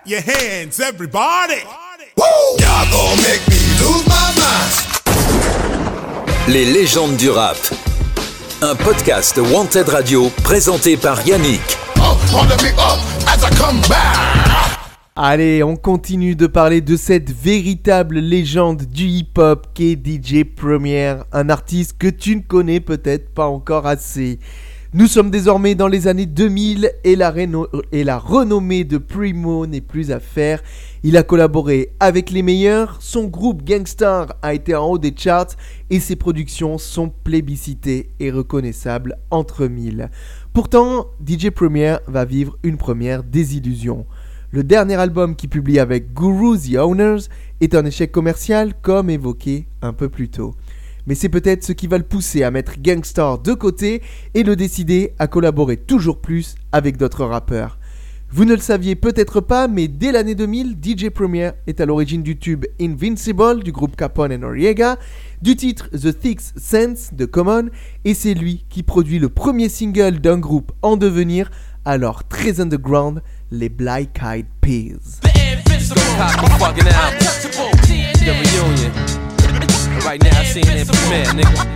[0.08, 1.62] Your hands, everybody.
[2.16, 4.72] Y'all gon' make me lose my mind.
[6.48, 7.58] Les légendes du rap.
[8.62, 11.60] Un podcast Wanted Radio présenté par Yannick.
[11.98, 14.80] On the big up as I come back.
[15.18, 21.50] Allez, on continue de parler de cette véritable légende du hip-hop qu'est DJ Premier, un
[21.50, 24.40] artiste que tu ne connais peut-être pas encore assez.
[24.94, 27.30] Nous sommes désormais dans les années 2000 et la,
[28.20, 30.64] renommée de Primo n'est plus à faire.
[31.04, 35.58] Il a collaboré avec les meilleurs, son groupe Gangstar a été en haut des charts
[35.90, 40.10] et ses productions sont plébiscitées et reconnaissables entre mille.
[40.54, 44.06] Pourtant, DJ Premier va vivre une première désillusion.
[44.52, 47.28] Le dernier album qu'il publie avec Guru The Owners
[47.60, 50.56] est un échec commercial comme évoqué un peu plus tôt.
[51.08, 54.04] Mais c'est peut-être ce qui va le pousser à mettre Gangstar de côté
[54.34, 57.80] et le décider à collaborer toujours plus avec d'autres rappeurs.
[58.30, 62.24] Vous ne le saviez peut-être pas, mais dès l'année 2000, DJ Premier est à l'origine
[62.24, 64.98] du tube Invincible du groupe Capone et Noriega,
[65.42, 67.70] du titre The Sixth Sense de Common,
[68.04, 71.50] et c'est lui qui produit le premier single d'un groupe en devenir,
[71.86, 75.22] alors très underground, les Black Eyed Peas.
[78.20, 79.27] The.
[80.08, 81.68] Right now, seeing it premiere, nigga.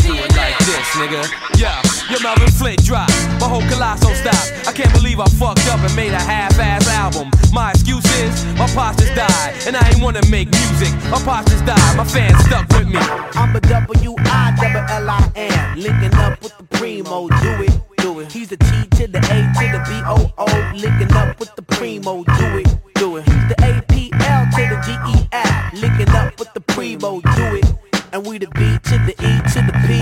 [0.00, 1.26] Do it like this, nigga.
[1.58, 3.10] Yeah, your Melvin Flint drop.
[3.40, 4.36] My whole colossal stop.
[4.64, 7.32] I can't believe I fucked up and made a half-ass album.
[7.52, 10.94] My excuse is my pops just died, and I ain't wanna make music.
[11.10, 11.96] My pops just died.
[11.96, 13.00] My fans stuck with me.
[13.00, 15.80] I'm a W-I-double-L-I-N.
[15.80, 18.30] Linking up with the primo, do it, do it.
[18.30, 20.46] He's the T to the A to the B-O-O.
[20.76, 22.68] Linking up with the primo, do it,
[22.98, 23.24] do it.
[23.24, 25.80] The A-P-L to the G-E-L.
[25.80, 27.66] Linking up with the primo, do it.
[28.12, 30.00] And we the B to the E to the P.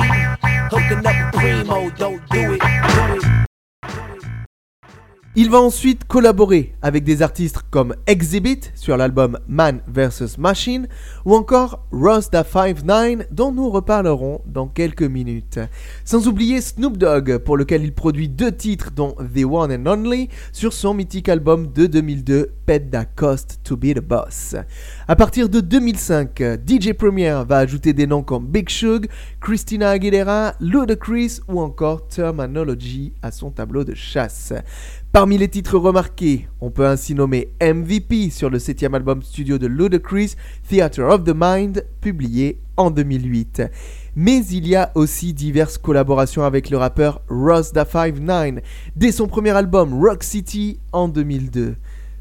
[0.70, 2.63] Hooking up with primo, don't do it.
[5.36, 10.86] Il va ensuite collaborer avec des artistes comme Exhibit sur l'album Man vs Machine
[11.24, 15.58] ou encore Ross da 59 dont nous reparlerons dans quelques minutes.
[16.04, 20.28] Sans oublier Snoop Dogg pour lequel il produit deux titres dont The One and Only
[20.52, 24.54] sur son mythique album de 2002 Pet Da Cost to Be the Boss.
[25.08, 29.08] À partir de 2005, DJ Premier va ajouter des noms comme Big Shug,
[29.40, 34.52] Christina Aguilera, Ludacris ou encore Terminology à son tableau de chasse.
[35.14, 39.68] Parmi les titres remarqués, on peut ainsi nommer MVP sur le septième album studio de
[39.68, 40.34] Ludacris,
[40.68, 43.62] Theater of the Mind, publié en 2008.
[44.16, 48.60] Mais il y a aussi diverses collaborations avec le rappeur Ross da 59
[48.96, 51.76] dès son premier album Rock City en 2002.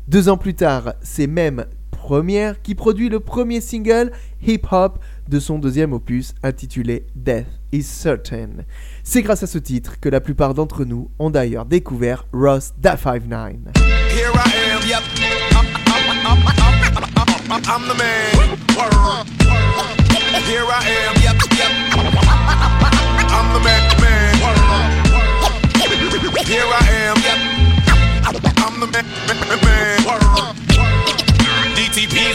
[0.08, 4.12] Deux ans plus tard, c'est même Première qui produit le premier single
[4.46, 8.66] Hip Hop de son deuxième opus intitulé Death is Certain.
[9.06, 12.96] C'est grâce à ce titre que la plupart d'entre nous ont d'ailleurs découvert Ross Da
[12.96, 13.74] 59.
[13.76, 15.04] Here I am, yep.
[15.52, 16.72] I'm, I'm, I'm, I'm,
[17.52, 18.32] I'm, I'm the man.
[18.78, 19.28] Word.
[20.48, 21.72] Here I am, yep, yep.
[23.30, 24.34] I'm the man, man.
[24.42, 24.62] Word.
[26.48, 27.40] Here I am, yep.
[28.26, 29.98] I'm the man, man, man.
[30.06, 30.56] Word.
[31.76, 32.34] DTP's.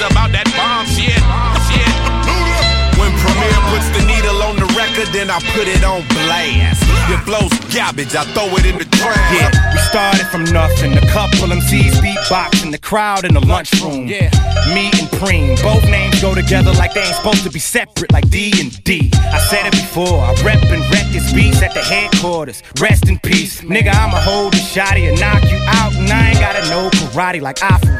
[3.18, 6.86] When Premier puts the needle on the record, then I put it on blast.
[7.08, 9.16] Your flow's garbage, I throw it in the trash.
[9.34, 10.92] Yeah, we started from nothing.
[10.96, 14.06] A couple MCs beatboxing, the crowd in the lunchroom.
[14.06, 14.30] Yeah,
[14.74, 18.28] me and Preem, both names go together like they ain't supposed to be separate, like
[18.30, 19.10] D and D.
[19.14, 22.62] I said it before, I rep and wreck this beats at the headquarters.
[22.80, 23.92] Rest in peace, nigga.
[23.94, 27.62] I'ma hold the shotty and knock you out, and I ain't gotta know karate like
[27.62, 27.90] Afro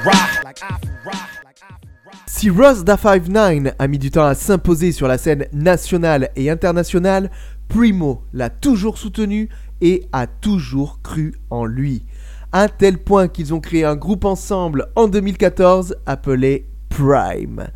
[0.45, 1.47] Like Afro
[2.31, 6.51] Si Ross da 59 a mis du temps à s'imposer sur la scène nationale et
[6.51, 7.31] internationale,
[7.68, 9.49] Primo l'a toujours soutenu
[9.81, 12.05] et a toujours cru en lui.
[12.53, 17.68] À tel point qu'ils ont créé un groupe ensemble en 2014 appelé Prime.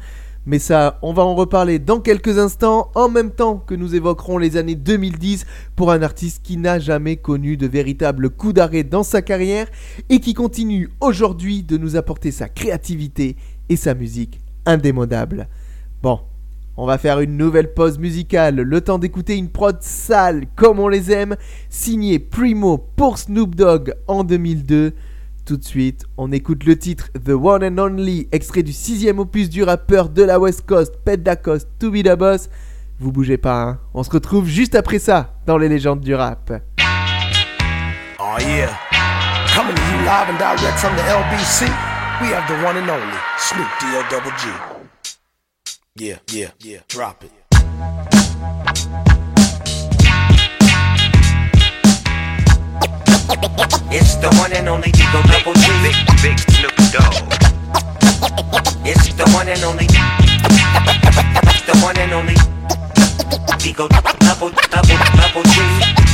[0.45, 4.37] Mais ça, on va en reparler dans quelques instants, en même temps que nous évoquerons
[4.37, 5.47] les années 2010
[5.77, 9.69] pour un artiste qui n'a jamais connu de véritable coup d'arrêt dans sa carrière
[10.11, 13.37] et qui continue aujourd'hui de nous apporter sa créativité
[13.71, 15.49] et sa musique indémodable.
[16.03, 16.21] Bon,
[16.77, 20.89] on va faire une nouvelle pause musicale, le temps d'écouter une prod sale comme on
[20.89, 21.37] les aime,
[21.69, 24.93] signée Primo pour Snoop Dogg en 2002.
[25.45, 29.51] Tout de suite, on écoute le titre The One and Only, extrait du sixième opus
[29.51, 32.49] du rappeur de la West Coast, Pet Da Coast, To Be Da Boss.
[33.01, 36.53] Vous bougez pas, hein On se retrouve juste après ça dans les légendes du rap.
[38.19, 38.39] Oh
[41.59, 41.92] the.
[42.23, 44.49] We have the one and only Snoop D-O double G.
[45.97, 46.79] Yeah, yeah, yeah.
[46.87, 47.33] Drop it.
[53.91, 55.67] It's the one and only Digo Double G.
[55.83, 56.73] Big, big Snoop.
[59.17, 59.87] the one and only.
[61.51, 62.37] It's the one and only.
[63.69, 65.61] Eagle double double double G.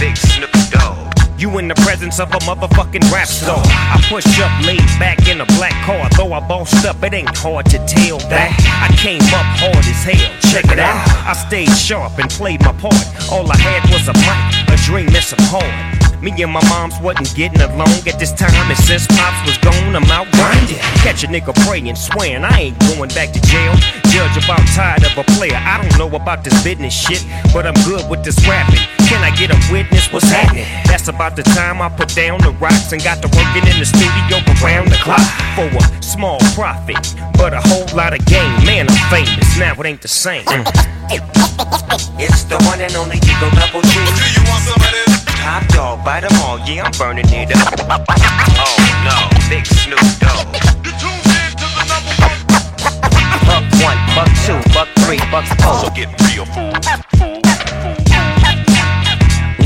[0.00, 1.07] Big Snoop Dogg.
[1.38, 3.62] You in the presence of a motherfucking rap star.
[3.64, 6.08] I push up, laid back in a black car.
[6.16, 8.50] Though I bossed up, it ain't hard to tell that.
[8.82, 10.50] I came up hard as hell.
[10.50, 11.06] Check it out.
[11.24, 13.06] I stayed sharp and played my part.
[13.30, 16.07] All I had was a mic, a dream, and some heart.
[16.20, 19.94] Me and my moms wasn't getting along at this time, and since pops was gone,
[19.94, 20.78] I'm out grinding.
[21.06, 23.72] Catch a nigga praying, swearing I ain't going back to jail.
[24.10, 25.54] Judge about tired of a player.
[25.54, 28.82] I don't know about this business shit, but I'm good with this rapping.
[29.06, 30.12] Can I get a witness?
[30.12, 30.66] What's happening?
[30.86, 33.86] That's about the time I put down the rocks and got to working in the
[33.86, 35.22] studio around the clock
[35.54, 36.98] for a small profit,
[37.38, 38.50] but a whole lot of gain.
[38.66, 39.78] Man, I'm famous now.
[39.78, 40.44] It ain't the same.
[42.20, 43.94] It's the one and only Eagle Double G.
[43.94, 45.17] Do you want some of this?
[45.38, 47.74] Top dog, bite them all, yeah, I'm burning it up.
[48.58, 48.76] Oh
[49.06, 49.16] no,
[49.48, 50.52] big Snoop Dogg.
[53.46, 55.74] Buck one, buck two, buck three, buck four.
[55.78, 56.72] So get real, fool.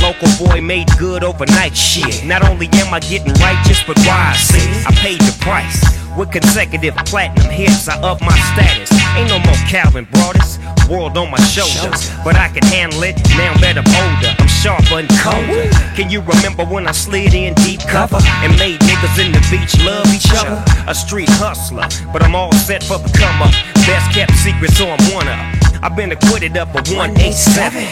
[0.01, 2.25] Local boy made good overnight shit.
[2.25, 4.51] Not only am I getting righteous, but wise.
[4.87, 6.02] I paid the price.
[6.17, 8.93] With consecutive platinum hits, I up my status.
[9.17, 10.59] Ain't no more Calvin Broadus,
[10.89, 12.11] world on my shoulders.
[12.23, 14.33] But I can handle it now that I'm older.
[14.37, 15.73] I'm sharper and colder.
[15.97, 19.73] Can you remember when I slid in deep cover and made niggas in the beach
[19.85, 20.61] love each other?
[20.87, 23.53] A street hustler, but I'm all set for the come up.
[23.89, 25.41] Best kept secret, so I'm one up.
[25.83, 27.83] I've been acquitted up a 187.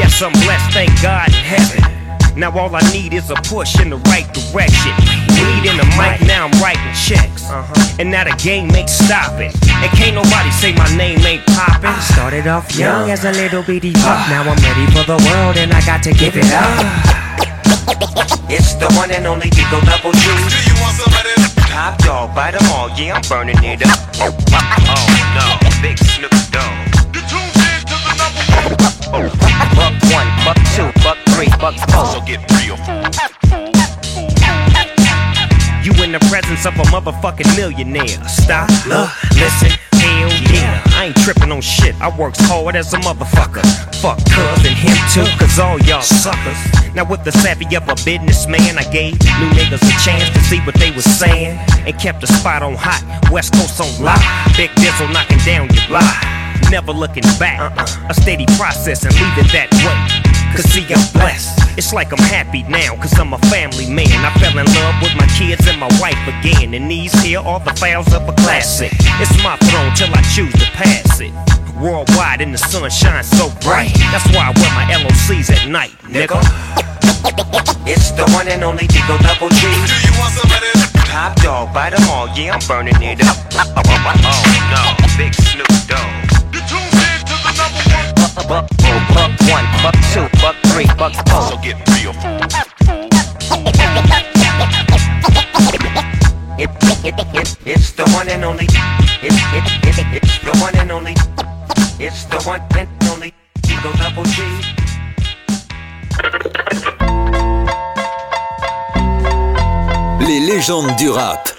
[0.00, 1.95] Yes, I'm blessed, thank God in heaven.
[2.36, 4.92] Now all I need is a push in the right direction.
[5.40, 7.48] Weed in the mic, now I'm writing checks.
[7.48, 7.96] Uh-huh.
[7.98, 9.52] And now the game ain't stopping.
[9.80, 11.96] And can't nobody say my name ain't popping.
[12.12, 14.28] Started off young as a little bitty pup.
[14.28, 16.76] Now I'm ready for the world and I got to give it up.
[18.52, 20.28] It's the one and only Eagle Double G.
[20.28, 21.54] Do you want some of this?
[21.72, 23.96] Top dog, bite them all, yeah, I'm burning it up.
[24.20, 26.96] Oh, no, big Snoop Dogg.
[29.16, 29.98] Buck one,
[30.46, 32.06] buck two, buck three, buck four.
[32.06, 32.78] So get real.
[35.82, 38.22] You in the presence of a motherfucking millionaire.
[38.28, 40.82] Stop, look, listen, hell yeah.
[40.94, 41.94] I ain't tripping on shit.
[42.00, 43.66] I works hard as a motherfucker.
[43.98, 46.58] Fuck cuz and him too, cause all y'all suckers.
[46.94, 50.60] Now with the savvy of a businessman, I gave new niggas a chance to see
[50.60, 51.58] what they was saying.
[51.86, 54.22] And kept the spot on hot, West Coast on lock.
[54.56, 56.45] Big Dizzle knocking down your block.
[56.70, 57.72] Never looking back,
[58.10, 60.26] a steady process and leave it that way.
[60.52, 61.78] Cause see, I'm blessed.
[61.78, 64.10] It's like I'm happy now, cause I'm a family man.
[64.24, 66.74] I fell in love with my kids and my wife again.
[66.74, 68.92] And these here are the files of a classic.
[69.22, 71.32] It's my throne till I choose to pass it.
[71.78, 73.92] Worldwide and the sun shines so bright.
[74.10, 76.40] That's why I wear my LOCs at night, nigga.
[77.86, 79.60] It's the one and only Eagle Double G.
[79.60, 80.92] Do you want some of this?
[81.06, 83.36] Top dog, bite them all, yeah, I'm burning it up.
[83.54, 83.86] Oh
[84.72, 86.45] no, big Snoop Dogg.
[88.36, 91.14] Buck, buck, one, buck two, buck three, buck
[97.64, 98.66] it's the one and only.
[110.20, 111.55] Les légendes du rap.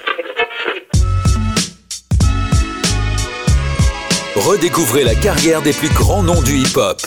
[4.45, 7.01] Redécouvrez la carrière des plus grands noms du hip-hop.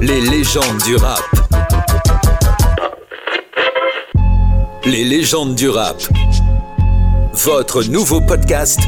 [0.00, 1.20] Les légendes du rap.
[4.86, 5.96] Les légendes du rap.
[7.44, 8.80] Votre nouveau podcast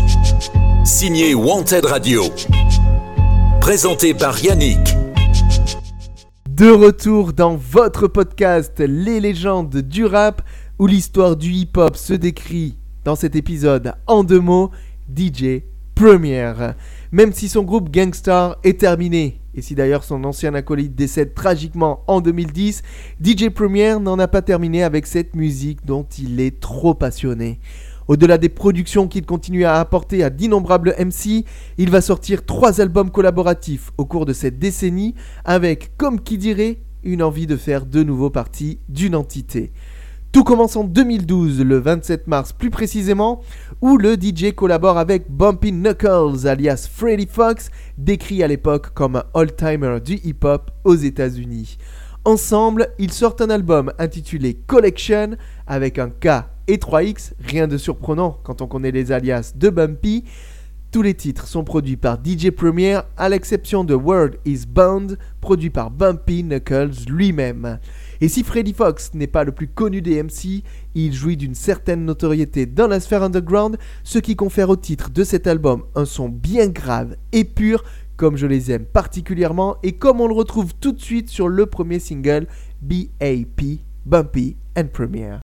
[0.87, 2.25] signé Wanted Radio.
[3.61, 4.97] Présenté par Yannick.
[6.49, 10.41] De retour dans votre podcast Les légendes du rap,
[10.79, 14.73] où l'histoire du hip-hop se décrit dans cet épisode en deux mots,
[15.17, 15.63] DJ
[15.95, 16.53] Premier.
[17.13, 22.03] Même si son groupe Gangstar est terminé, et si d'ailleurs son ancien acolyte décède tragiquement
[22.09, 22.83] en 2010,
[23.23, 27.61] DJ Premier n'en a pas terminé avec cette musique dont il est trop passionné.
[28.09, 31.45] Au-delà des productions qu'il continue à apporter à d'innombrables MC,
[31.79, 36.81] il va sortir trois albums collaboratifs au cours de cette décennie avec, comme qui dirait,
[37.05, 39.73] une envie de faire de nouveau partie d'une entité.
[40.37, 43.41] Tout commence en 2012, le 27 mars plus précisément,
[43.81, 49.25] où le DJ collabore avec Bumpy Knuckles, alias Freddy Fox, décrit à l'époque comme un
[49.33, 51.79] all-timer du hip-hop aux États-Unis.
[52.27, 58.39] Ensemble, ils sortent un album intitulé Collection avec un K et 3X, rien de surprenant
[58.43, 60.25] quand on connaît les alias de Bumpy.
[60.93, 65.71] Tous les titres sont produits par DJ Premier, à l'exception de World is Bound, produit
[65.71, 67.79] par Bumpy Knuckles lui-même.
[68.21, 70.63] Et si Freddy Fox n'est pas le plus connu des MC,
[70.95, 75.25] il jouit d'une certaine notoriété dans la sphère underground, ce qui confère au titre de
[75.25, 77.85] cet album un son bien grave et pur,
[78.17, 81.67] comme je les aime particulièrement, et comme on le retrouve tout de suite sur le
[81.67, 82.47] premier single,
[82.81, 83.63] BAP,
[84.07, 85.41] Bumpy and Premiere.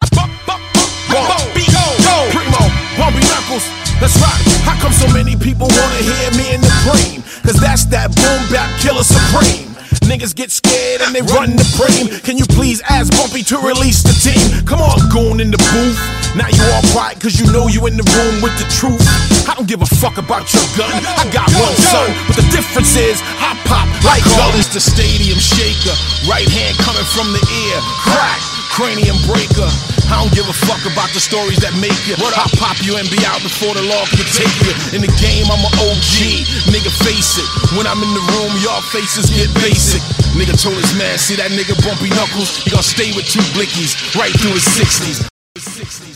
[10.12, 12.12] Niggas get scared and they run the frame.
[12.28, 14.44] Can you please ask Bumpy to release the team?
[14.68, 15.96] Come on, goon in the booth.
[16.36, 19.00] Now you all quiet cause you know you in the room with the truth.
[19.48, 20.92] I don't give a fuck about your gun.
[21.16, 25.40] I got one son, but the difference is I pop like call this the stadium
[25.40, 25.96] shaker.
[26.28, 27.80] Right hand coming from the ear.
[28.04, 29.72] Crack, cranium breaker.
[30.12, 32.20] I don't give a fuck about the stories that make you.
[32.20, 34.76] I pop you and be out before the law can take you.
[34.92, 36.20] In the game, I'm an OG.
[36.68, 37.48] Nigga, face it.
[37.80, 40.04] When I'm in the room, y'all faces get basic.
[40.36, 42.60] Nigga told his man, see that nigga bumpy knuckles?
[42.64, 46.11] He gonna stay with two blickies right through his 60s.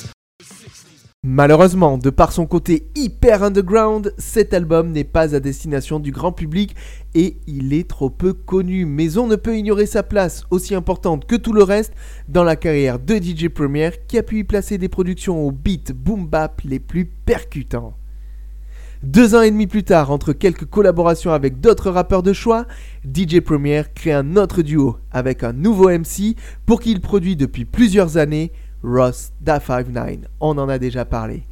[1.27, 6.31] Malheureusement, de par son côté hyper underground, cet album n'est pas à destination du grand
[6.31, 6.75] public
[7.15, 8.85] et il est trop peu connu.
[8.85, 11.93] Mais on ne peut ignorer sa place, aussi importante que tout le reste,
[12.29, 15.93] dans la carrière de DJ Premier qui a pu y placer des productions au beat
[15.93, 17.95] boom bap les plus percutants.
[19.01, 22.67] Deux ans et demi plus tard, entre quelques collaborations avec d'autres rappeurs de choix,
[23.03, 26.35] DJ Premier crée un autre duo avec un nouveau MC
[26.67, 28.51] pour qui il produit depuis plusieurs années,
[28.85, 30.17] Ross Da 59.
[30.39, 31.43] On en a déjà parlé.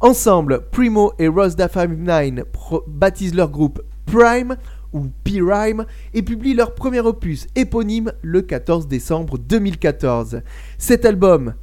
[0.00, 4.56] Ensemble, Primo et Ross Da 59 pro- baptisent leur groupe Prime
[4.92, 10.42] ou P-Rhyme et publient leur premier opus éponyme le 14 décembre 2014.
[10.76, 11.54] Cet album,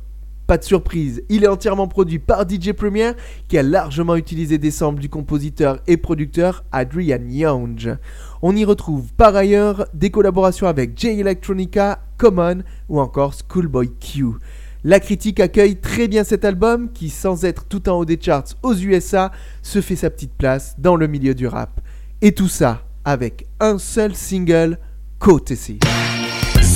[0.47, 3.11] pas de surprise, il est entièrement produit par DJ Premier
[3.47, 7.97] qui a largement utilisé des samples du compositeur et producteur Adrian Young.
[8.41, 14.25] On y retrouve par ailleurs des collaborations avec J Electronica, Common ou encore Schoolboy Q.
[14.86, 18.55] La critique accueille très bien cet album qui, sans être tout en haut des charts
[18.63, 21.82] aux USA, se fait sa petite place dans le milieu du rap.
[22.21, 24.77] Et tout ça avec un seul single,
[25.19, 25.80] Courtesy.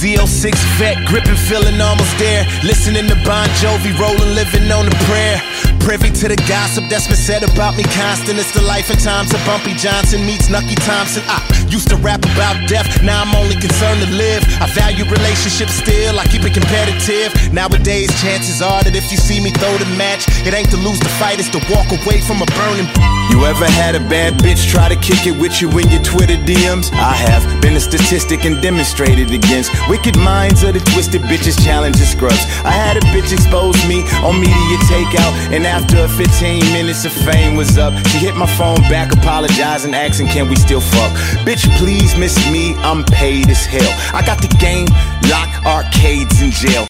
[0.03, 2.43] Z06 vet, gripping, feeling almost there.
[2.59, 5.39] Listening to Bon Jovi, rolling, living on a prayer.
[5.79, 8.35] Privy to the gossip that's been said about me constant.
[8.35, 11.23] It's the life and times of Bumpy Johnson meets Nucky Thompson.
[11.31, 11.39] I
[11.71, 14.43] used to rap about death, now I'm only concerned to live.
[14.59, 17.31] I value relationships still, I keep it competitive.
[17.55, 20.99] Nowadays, chances are that if you see me throw the match, it ain't to lose
[20.99, 22.91] the fight, it's to walk away from a burning.
[23.29, 26.35] You ever had a bad bitch try to kick it with you in your Twitter
[26.35, 26.91] DMs?
[26.93, 32.05] I have been a statistic and demonstrated against wicked minds of the twisted bitches challenging
[32.05, 32.43] scrubs.
[32.63, 37.55] I had a bitch expose me on media takeout, and after 15 minutes of fame
[37.55, 41.11] was up, she hit my phone back, apologizing, asking, Can we still fuck?
[41.45, 43.91] Bitch, please miss me, I'm paid as hell.
[44.13, 44.87] I got the game,
[45.29, 46.87] lock arcades in jail.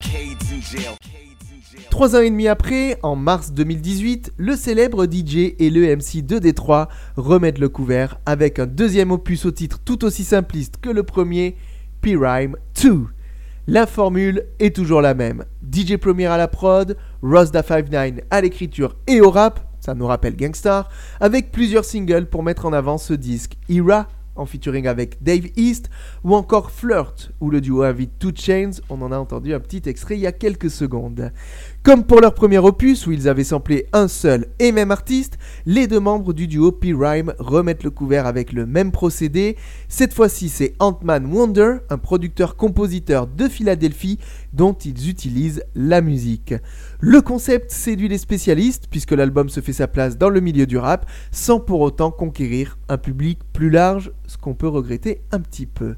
[1.94, 6.40] Trois ans et demi après, en mars 2018, le célèbre DJ et le MC de
[6.40, 11.04] Détroit remettent le couvert avec un deuxième opus au titre tout aussi simpliste que le
[11.04, 11.56] premier,
[12.02, 13.06] P-Rhyme 2.
[13.68, 15.46] La formule est toujours la même.
[15.72, 20.08] DJ Premier à la prod, Ross da 59 à l'écriture et au rap, ça nous
[20.08, 20.90] rappelle Gangstar,
[21.20, 23.56] avec plusieurs singles pour mettre en avant ce disque.
[23.70, 25.90] Era en featuring avec Dave East,
[26.24, 29.88] ou encore Flirt, où le duo invite Two Chains, on en a entendu un petit
[29.88, 31.32] extrait il y a quelques secondes.
[31.84, 35.86] Comme pour leur premier opus, où ils avaient samplé un seul et même artiste, les
[35.86, 39.58] deux membres du duo P-Rhyme remettent le couvert avec le même procédé.
[39.90, 44.18] Cette fois-ci, c'est Ant-Man Wonder, un producteur-compositeur de Philadelphie,
[44.54, 46.54] dont ils utilisent la musique.
[47.02, 50.78] Le concept séduit les spécialistes, puisque l'album se fait sa place dans le milieu du
[50.78, 55.66] rap, sans pour autant conquérir un public plus large, ce qu'on peut regretter un petit
[55.66, 55.96] peu.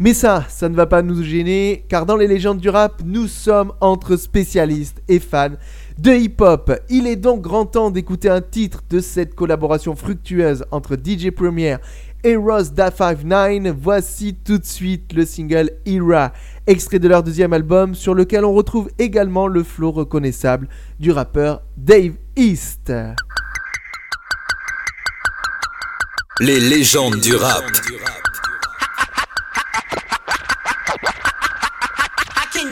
[0.00, 3.26] Mais ça, ça ne va pas nous gêner, car dans les légendes du rap, nous
[3.26, 5.56] sommes entre spécialistes et fans
[5.98, 6.72] de hip-hop.
[6.88, 11.78] Il est donc grand temps d'écouter un titre de cette collaboration fructueuse entre DJ Premier
[12.22, 13.74] et Ross Da 59.
[13.76, 16.32] Voici tout de suite le single Era,
[16.68, 20.68] extrait de leur deuxième album, sur lequel on retrouve également le flow reconnaissable
[21.00, 22.92] du rappeur Dave East.
[26.38, 27.64] Les légendes du rap.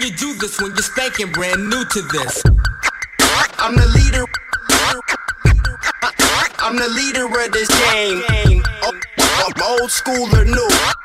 [0.06, 2.42] You do this when you're spanking brand new to this?
[3.58, 4.24] I'm the leader.
[6.58, 8.62] I'm the leader of this game.
[9.64, 10.95] Old school or new.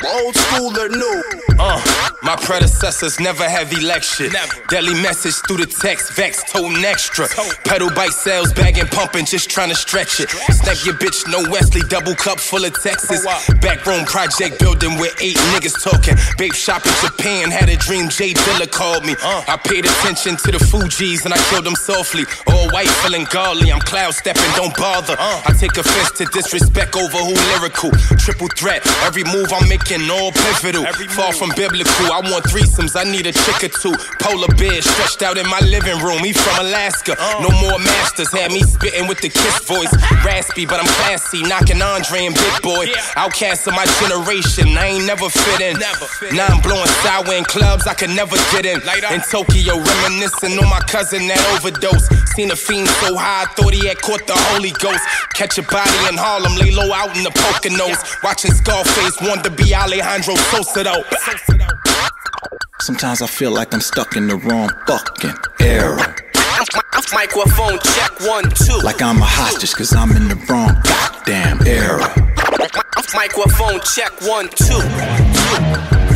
[0.00, 1.22] Old school or new?
[1.58, 1.76] Uh,
[2.22, 4.30] my predecessors never have election.
[4.68, 7.28] Deadly message through the text, vex, toting extra.
[7.64, 10.30] Pedal bike sales, bagging, pumping, just trying to stretch it.
[10.30, 13.26] Snap your bitch, no Wesley, double cup full of Texas.
[13.60, 16.16] Backroom project building with eight niggas talking.
[16.38, 19.14] Babe shop in Japan, had a dream, Jay Dilla called me.
[19.22, 22.24] I paid attention to the Fuji's and I killed them softly.
[22.48, 25.16] All white, feeling godly, I'm cloud stepping, don't bother.
[25.18, 27.90] I take offense to disrespect over who lyrical.
[28.16, 30.84] Triple threat, every move I'm making all pivotal.
[31.10, 33.94] Far from biblical, I want threesomes, I need a chick or two.
[34.20, 37.16] Polar bear stretched out in my living room, he from Alaska.
[37.18, 37.42] Uh.
[37.42, 39.92] No more masters, had me spitting with the kiss voice.
[40.24, 42.92] Raspy, but I'm classy, knocking Andre and Big Boy.
[43.16, 45.78] Outcast of my generation, I ain't never fit in.
[46.34, 48.80] Now I'm blowing sour in clubs I could never get in.
[49.12, 52.06] In Tokyo, reminiscing on my cousin that overdose.
[52.34, 55.02] Seen a fiend so high, I thought he had caught the Holy Ghost.
[55.34, 58.22] Catch a body in Harlem, lay low out in the Poconos.
[58.22, 61.04] Watching Scarface, want to be Alejandro Sosa though.
[62.80, 66.14] Sometimes I feel like I'm stuck in the wrong fucking era.
[67.14, 68.78] Microphone check one, two.
[68.82, 72.08] Like I'm a hostage cause I'm in the wrong goddamn era.
[73.14, 74.80] Microphone check one, two.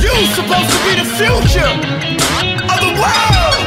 [0.00, 1.72] You supposed to be the future
[2.66, 3.66] of the world.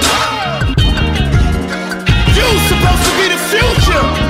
[2.35, 4.28] You supposed to be the future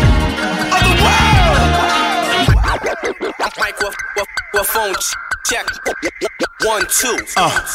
[3.59, 4.95] Microphone
[5.45, 5.65] check
[6.65, 7.17] one, two.
[7.37, 7.65] Uh,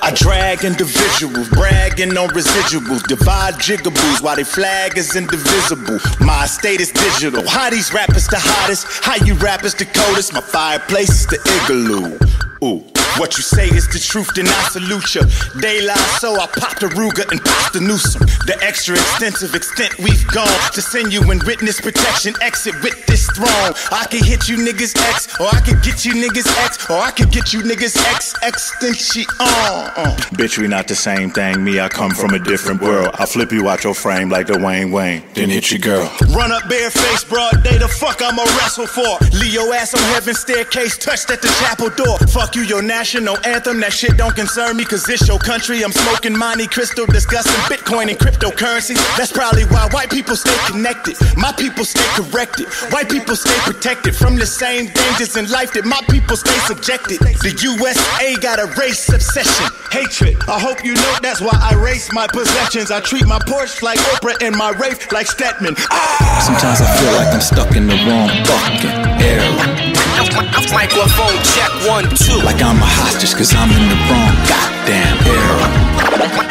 [0.00, 5.98] I drag individuals, bragging on residuals, divide jigaboos while they flag is indivisible.
[6.20, 7.46] My state is digital.
[7.46, 8.86] How these rappers the hottest?
[9.04, 10.32] How you rappers the coldest?
[10.32, 12.18] My fireplace is the igloo.
[12.66, 13.01] Ooh.
[13.18, 15.22] What you say is the truth, then I salute ya.
[15.60, 18.26] They lie, so I pop the Ruger and pop the Newsome.
[18.46, 22.34] The extra extensive extent we've gone to send you in witness protection.
[22.40, 23.72] Exit with this throne.
[23.92, 27.10] I can hit you niggas X, or I can get you niggas X, or I
[27.10, 29.92] can get you niggas X extension on.
[29.96, 30.16] Uh.
[30.32, 31.62] Bitch, we not the same thing.
[31.62, 33.10] Me, I come from a different world.
[33.14, 36.10] I flip you out your frame like the Wayne Wayne, then hit your girl.
[36.34, 39.18] Run up bareface, broad day, the fuck I'ma wrestle for.
[39.36, 42.18] Leo ass on heaven's staircase, touched at the chapel door.
[42.28, 45.82] Fuck you, your national anthem, that shit don't concern me, cause it's your country.
[45.82, 48.94] I'm smoking Monte Crystal, discussing Bitcoin and cryptocurrency.
[49.18, 51.18] That's probably why white people stay connected.
[51.36, 52.70] My people stay corrected.
[52.94, 57.18] White people stay protected from the same dangers in life that my people stay subjected.
[57.42, 60.38] The USA got a race obsession, hatred.
[60.46, 62.92] I hope you know that's why I race my possessions.
[62.92, 65.74] I treat my Porsche like Oprah and my Wraith like Stedman.
[65.90, 66.38] Ah!
[66.46, 68.94] Sometimes I feel like I'm stuck in the wrong fucking
[69.26, 70.01] era.
[70.30, 72.38] I'm microphone check one, two.
[72.46, 75.66] Like I'm a hostage cause I'm in the wrong goddamn era.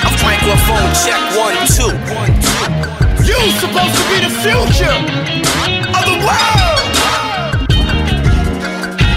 [0.03, 1.95] I'm microphone check one, two.
[3.24, 4.91] You supposed to be the future
[5.88, 6.84] of the world.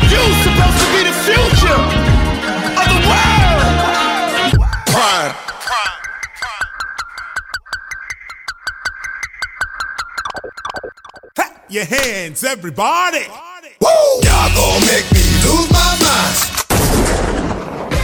[0.07, 1.82] You supposed to be the future
[2.78, 3.59] of the world.
[4.86, 5.34] Prime.
[11.68, 13.26] Your hands, everybody.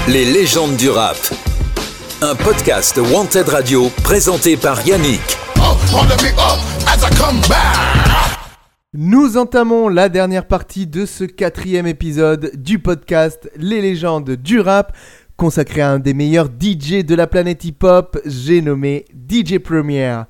[0.08, 1.16] Les légendes du rap.
[2.20, 5.20] Un podcast Wanted Radio présenté par Yannick.
[8.92, 14.96] Nous entamons la dernière partie de ce quatrième épisode du podcast Les légendes du rap,
[15.36, 20.22] consacré à un des meilleurs DJ de la planète hip-hop, j'ai nommé DJ Premier.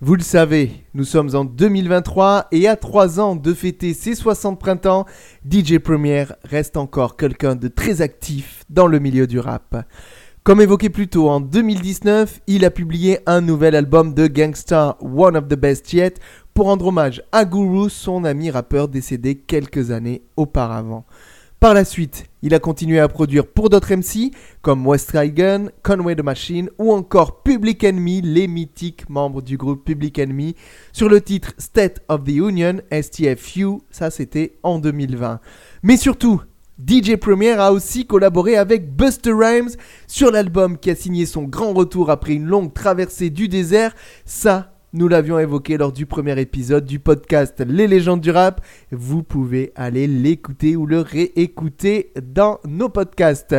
[0.00, 4.56] Vous le savez, nous sommes en 2023 et à 3 ans de fêter ses 60
[4.56, 5.06] printemps,
[5.44, 9.84] DJ Premier reste encore quelqu'un de très actif dans le milieu du rap.
[10.44, 15.36] Comme évoqué plus tôt, en 2019, il a publié un nouvel album de Gangsta, One
[15.36, 16.14] of the Best Yet,
[16.54, 21.06] pour rendre hommage à Guru, son ami rappeur décédé quelques années auparavant.
[21.60, 24.30] Par la suite, il a continué à produire pour d'autres MC
[24.62, 29.84] comme West Gun, Conway the Machine ou encore Public Enemy, les mythiques membres du groupe
[29.84, 30.54] Public Enemy,
[30.92, 35.40] sur le titre State of the Union, STFU, ça c'était en 2020.
[35.82, 36.42] Mais surtout,
[36.78, 39.70] DJ Premier a aussi collaboré avec Buster Rhymes
[40.06, 43.96] sur l'album qui a signé son grand retour après une longue traversée du désert.
[44.24, 48.62] Ça, nous l'avions évoqué lors du premier épisode du podcast Les légendes du rap.
[48.90, 53.54] Vous pouvez aller l'écouter ou le réécouter dans nos podcasts.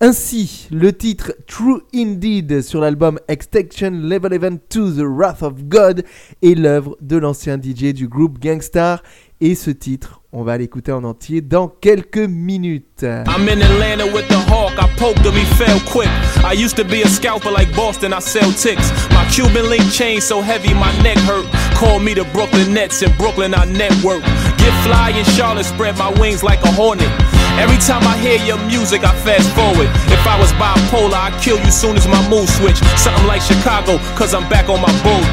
[0.00, 6.02] Ainsi, le titre True Indeed sur l'album Extinction Level Event to the Wrath of God
[6.40, 9.02] est l'œuvre de l'ancien DJ du groupe Gangstar.
[9.42, 13.02] Et ce titre, on va l'écouter en entier dans quelques minutes.
[13.02, 16.08] I'm in Atlanta with the hawk, I poked him, he fell quick.
[16.44, 18.92] I used to be a scalper like Boston, I sell ticks.
[19.10, 21.46] My Cuban link chain so heavy, my neck hurt.
[21.74, 24.22] Call me the Brooklyn Nets, in Brooklyn I network.
[24.58, 27.10] Get fly in Charlotte, spread my wings like a hornet.
[27.58, 29.90] Every time I hear your music, I fast forward.
[30.12, 32.78] If I was bipolar, I'd kill you soon as my mood switch.
[32.94, 35.24] Something like Chicago, cause I'm back on my boat.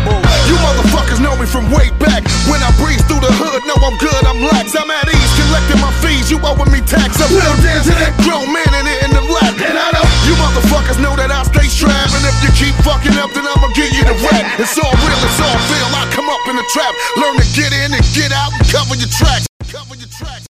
[0.49, 2.26] You motherfuckers know me from way back.
[2.49, 4.74] When I breeze through the hood, know I'm good, I'm lax.
[4.74, 7.20] I'm at ease, collecting my fees, you owing me tax.
[7.20, 9.55] I'm down down to that grown man in it in the lap.
[9.59, 12.15] And I know you motherfuckers know that I stay strapped.
[12.15, 14.59] And if you keep fucking up, then I'ma give you the rap.
[14.59, 15.89] It's all real, it's all real.
[15.93, 18.95] I come up in the trap, learn to get in and get out and cover
[18.95, 19.45] your tracks.
[19.68, 20.47] Cover your tracks.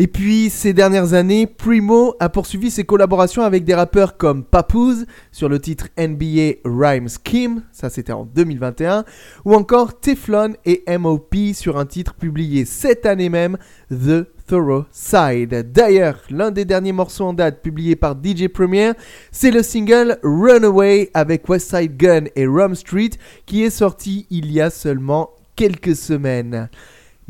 [0.00, 5.06] Et puis, ces dernières années, Primo a poursuivi ses collaborations avec des rappeurs comme Papoose
[5.32, 9.04] sur le titre NBA Rhyme Scheme, ça c'était en 2021,
[9.44, 13.58] ou encore Teflon et MOP sur un titre publié cette année même,
[13.90, 15.72] The Thorough Side.
[15.72, 18.92] D'ailleurs, l'un des derniers morceaux en date publié par DJ Premier,
[19.32, 23.10] c'est le single Runaway avec Westside Gun et Rum Street
[23.46, 26.68] qui est sorti il y a seulement quelques semaines.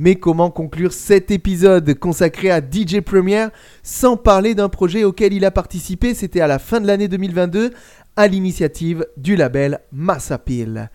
[0.01, 3.49] Mais comment conclure cet épisode consacré à DJ Premier
[3.83, 6.15] sans parler d'un projet auquel il a participé?
[6.15, 7.73] C'était à la fin de l'année 2022
[8.15, 10.89] à l'initiative du label Massapil.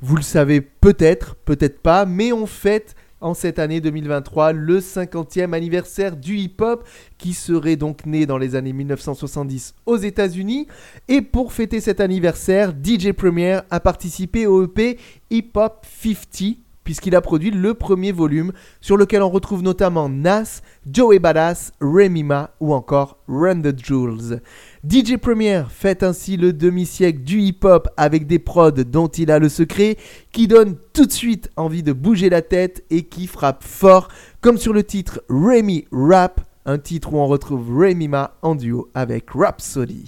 [0.00, 5.52] Vous le savez peut-être, peut-être pas, mais on fête en cette année 2023 le 50e
[5.52, 6.84] anniversaire du hip-hop
[7.16, 10.66] qui serait donc né dans les années 1970 aux États-Unis.
[11.06, 14.98] Et pour fêter cet anniversaire, DJ Premier a participé au EP
[15.30, 20.62] Hip Hop 50 puisqu'il a produit le premier volume sur lequel on retrouve notamment Nas,
[20.90, 24.40] Joey Badass, Remima ou encore Run the Jewels.
[24.88, 29.50] DJ Premier fête ainsi le demi-siècle du hip-hop avec des prods dont il a le
[29.50, 29.98] secret
[30.32, 34.08] qui donnent tout de suite envie de bouger la tête et qui frappent fort
[34.40, 39.26] comme sur le titre Remy Rap, un titre où on retrouve Remima en duo avec
[39.34, 40.06] Rhapsody.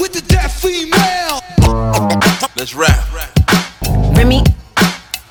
[0.00, 1.29] With.
[2.56, 2.98] Let's rap.
[4.16, 4.59] Remy.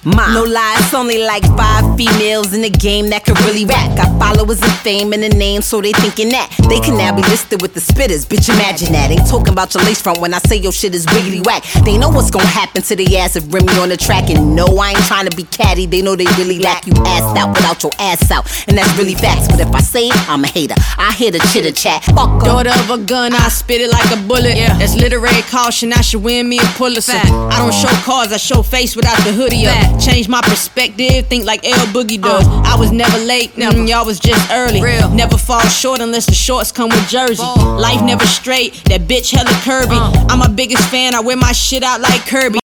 [0.05, 3.97] No lie, it's only like five females in the game that could really rap.
[3.97, 7.21] Got followers and fame and a name, so they thinking that they can now be
[7.23, 8.25] listed with the spitters.
[8.25, 9.11] Bitch, imagine that.
[9.11, 11.63] Ain't talking about your lace front when I say your shit is wiggly whack.
[11.83, 14.29] They know what's gonna happen to the ass if Remy on the track.
[14.29, 15.85] And no, I ain't trying to be catty.
[15.85, 18.47] They know they really lack you assed out without your ass out.
[18.69, 19.47] And that's really facts.
[19.49, 20.75] But if I say it, I'm a hater.
[20.97, 22.05] I hear the chitter chat.
[22.05, 22.45] Fuck.
[22.45, 24.55] Daughter of a gun, I spit it like a bullet.
[24.55, 24.77] Yeah.
[24.77, 27.11] That's literary caution, I should win me a Pulitzer.
[27.17, 29.88] I don't show cars, I show face without the hoodie up.
[29.99, 32.45] Change my perspective, think like L Boogie does.
[32.65, 33.81] I was never late, never.
[33.83, 34.81] y'all was just early.
[34.81, 35.09] Real.
[35.09, 37.43] Never fall short unless the shorts come with jersey.
[37.43, 39.97] Life never straight, that bitch hella curvy.
[39.97, 40.27] Uh.
[40.29, 42.59] I'm my biggest fan, I wear my shit out like Kirby.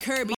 [0.00, 0.34] Kirby.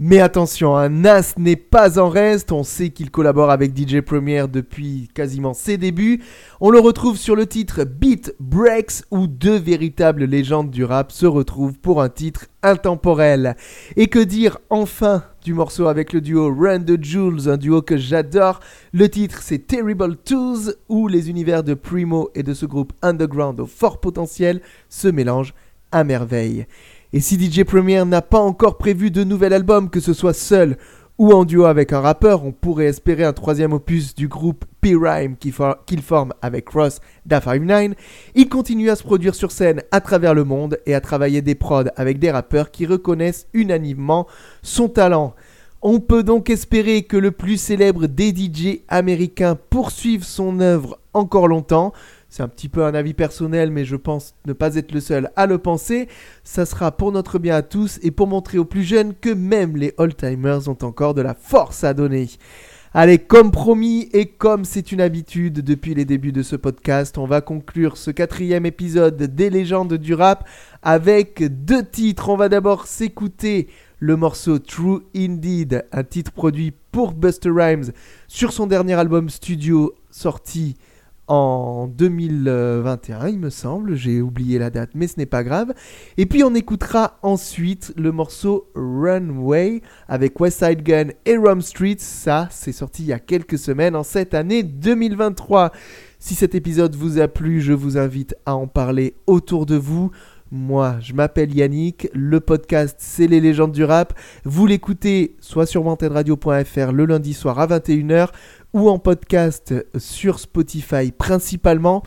[0.00, 4.44] Mais attention, un Nas n'est pas en reste, on sait qu'il collabore avec DJ Premier
[4.48, 6.22] depuis quasiment ses débuts.
[6.60, 11.26] On le retrouve sur le titre Beat Breaks où deux véritables légendes du rap se
[11.26, 13.56] retrouvent pour un titre intemporel.
[13.96, 17.96] Et que dire enfin du morceau avec le duo Run the Jules, un duo que
[17.96, 18.60] j'adore.
[18.92, 23.58] Le titre c'est Terrible Twos où les univers de Primo et de ce groupe underground
[23.60, 25.54] au fort potentiel se mélangent
[25.90, 26.66] à merveille.
[27.14, 30.76] Et si DJ Premier n'a pas encore prévu de nouvel album, que ce soit seul
[31.16, 35.36] ou en duo avec un rappeur, on pourrait espérer un troisième opus du groupe P-Rhyme
[35.38, 37.96] qu'il forme avec Ross da 59.
[38.34, 41.54] Il continue à se produire sur scène à travers le monde et à travailler des
[41.54, 44.26] prods avec des rappeurs qui reconnaissent unanimement
[44.62, 45.34] son talent.
[45.80, 51.48] On peut donc espérer que le plus célèbre des DJ américains poursuive son œuvre encore
[51.48, 51.92] longtemps.
[52.28, 55.30] C'est un petit peu un avis personnel, mais je pense ne pas être le seul
[55.34, 56.08] à le penser.
[56.44, 59.76] Ça sera pour notre bien à tous et pour montrer aux plus jeunes que même
[59.76, 62.28] les old-timers ont encore de la force à donner.
[62.94, 67.26] Allez, comme promis et comme c'est une habitude depuis les débuts de ce podcast, on
[67.26, 70.48] va conclure ce quatrième épisode des légendes du rap
[70.82, 72.28] avec deux titres.
[72.28, 73.68] On va d'abord s'écouter
[73.98, 77.92] le morceau True Indeed, un titre produit pour Buster Rhymes
[78.26, 80.76] sur son dernier album studio sorti
[81.28, 83.94] en 2021, il me semble.
[83.94, 85.72] J'ai oublié la date, mais ce n'est pas grave.
[86.16, 91.96] Et puis on écoutera ensuite le morceau Runway avec Westside Gun et Rum Street.
[91.98, 95.72] Ça, c'est sorti il y a quelques semaines en cette année 2023.
[96.18, 100.10] Si cet épisode vous a plu, je vous invite à en parler autour de vous.
[100.50, 104.18] Moi, je m'appelle Yannick, le podcast c'est les légendes du rap.
[104.44, 108.28] Vous l'écoutez soit sur wantedradio.fr le lundi soir à 21h
[108.72, 112.02] ou en podcast sur Spotify principalement.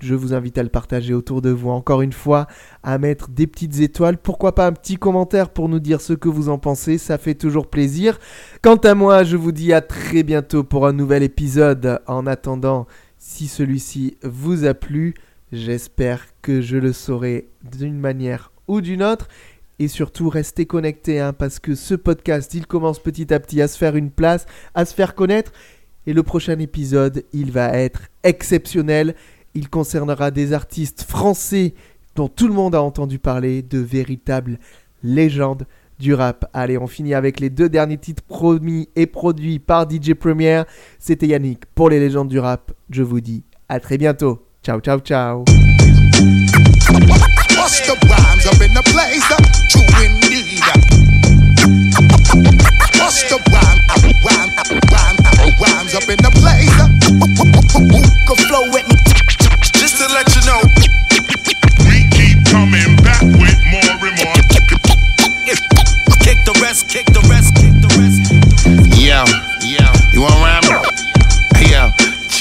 [0.00, 2.46] Je vous invite à le partager autour de vous encore une fois,
[2.82, 6.28] à mettre des petites étoiles, pourquoi pas un petit commentaire pour nous dire ce que
[6.28, 8.18] vous en pensez, ça fait toujours plaisir.
[8.60, 12.00] Quant à moi, je vous dis à très bientôt pour un nouvel épisode.
[12.06, 12.86] En attendant,
[13.16, 15.14] si celui-ci vous a plu,
[15.52, 19.28] j'espère que je le saurai d'une manière ou d'une autre.
[19.78, 23.68] Et surtout, restez connectés hein, parce que ce podcast, il commence petit à petit à
[23.68, 25.52] se faire une place, à se faire connaître.
[26.06, 29.14] Et le prochain épisode, il va être exceptionnel.
[29.54, 31.74] Il concernera des artistes français
[32.16, 34.58] dont tout le monde a entendu parler, de véritables
[35.02, 35.66] légendes
[35.98, 36.48] du rap.
[36.52, 40.62] Allez, on finit avec les deux derniers titres promis et produits par DJ Premier.
[40.98, 42.72] C'était Yannick pour les légendes du rap.
[42.90, 44.46] Je vous dis à très bientôt.
[44.62, 45.44] Ciao, ciao, ciao.
[55.60, 56.74] Rhymes up in the place.
[56.80, 56.88] uh,
[58.48, 58.96] flow with me?
[59.78, 60.60] Just to let you know,
[61.88, 64.40] we keep coming back with more and more.
[66.24, 68.32] Kick the rest, kick the rest, kick the rest.
[68.98, 69.24] Yo,
[69.60, 70.53] yo, you want rhyme?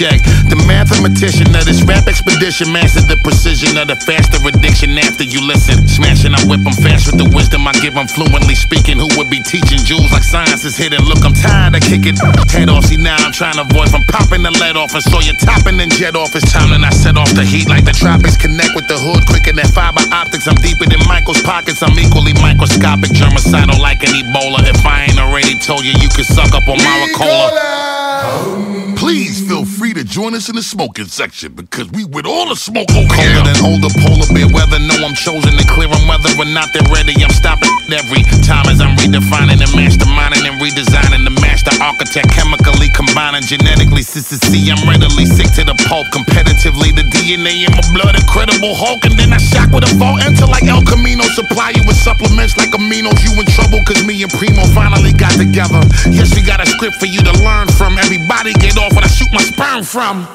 [0.04, 5.40] The mathematician of this rap expedition mastered the precision of the faster addiction after you
[5.40, 5.88] listen.
[5.88, 9.00] Smashing, I whip 'em fast with the wisdom I give 'em fluently speaking.
[9.00, 11.08] Who would be teaching jewels like science is hidden?
[11.08, 12.20] Look, I'm tired of kicking
[12.52, 12.84] head off.
[12.92, 15.80] See, now I'm trying to avoid from popping the lead off and saw you topping
[15.80, 16.36] and jet off.
[16.36, 18.36] It's time and I set off the heat like the tropics.
[18.36, 20.48] Connect with the hood quicker than fiber optics.
[20.48, 21.82] I'm deeper than Michael's pockets.
[21.82, 24.68] I'm equally microscopic, germicidal like an Ebola.
[24.68, 28.73] If I ain't already told you, you can suck up on my Maricola.
[29.04, 32.56] Please feel free to join us in the smoking section because we with all the
[32.56, 33.44] smoke over Colder here.
[33.44, 34.80] than older polar bear weather.
[34.80, 37.12] No, I'm chosen to clear 'em whether or not they're ready.
[37.20, 42.88] I'm stopping every time as I'm redefining and masterminding and redesigning the master architect, chemically
[42.96, 44.04] combining genetically.
[44.08, 46.08] CCC, I'm readily sick to the pulp.
[46.16, 49.04] Competitively, the DNA in my blood, incredible Hulk.
[49.04, 51.28] And then I shock with a vault enter like El Camino.
[51.36, 53.20] Supply you with supplements like aminos.
[53.20, 55.84] You in trouble cause me and Primo finally got together.
[56.08, 58.00] Yes, we got a script for you to learn from.
[58.00, 60.28] Everybody get off when I shoot my sperm from.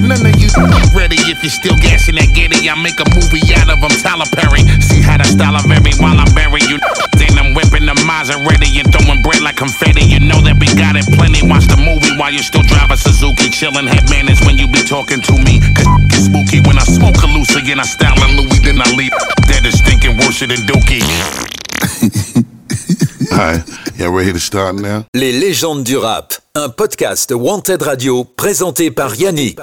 [0.00, 0.48] None of you
[0.94, 2.68] ready if you're still gassing that giddy.
[2.68, 4.62] I make a movie out of them, Tyler Perry.
[4.80, 6.78] See how the style of vary while I bury you.
[7.18, 10.04] Then I'm whipping the Maserati and throwing bread like confetti.
[10.04, 11.42] You know that we got it plenty.
[11.42, 13.50] Watch the movie while you still drive a Suzuki.
[13.50, 15.60] Chillin' headman is when you be talking to me.
[15.74, 17.80] Cause it's spooky when I smoke a loose again.
[17.80, 19.14] I style and Louis, then I leave.
[19.48, 21.02] Dead is stinking worse than Dookie.
[23.30, 25.04] Yeah, to start now.
[25.14, 29.58] Les légendes du rap, un podcast de Wanted Radio présenté par Yannick.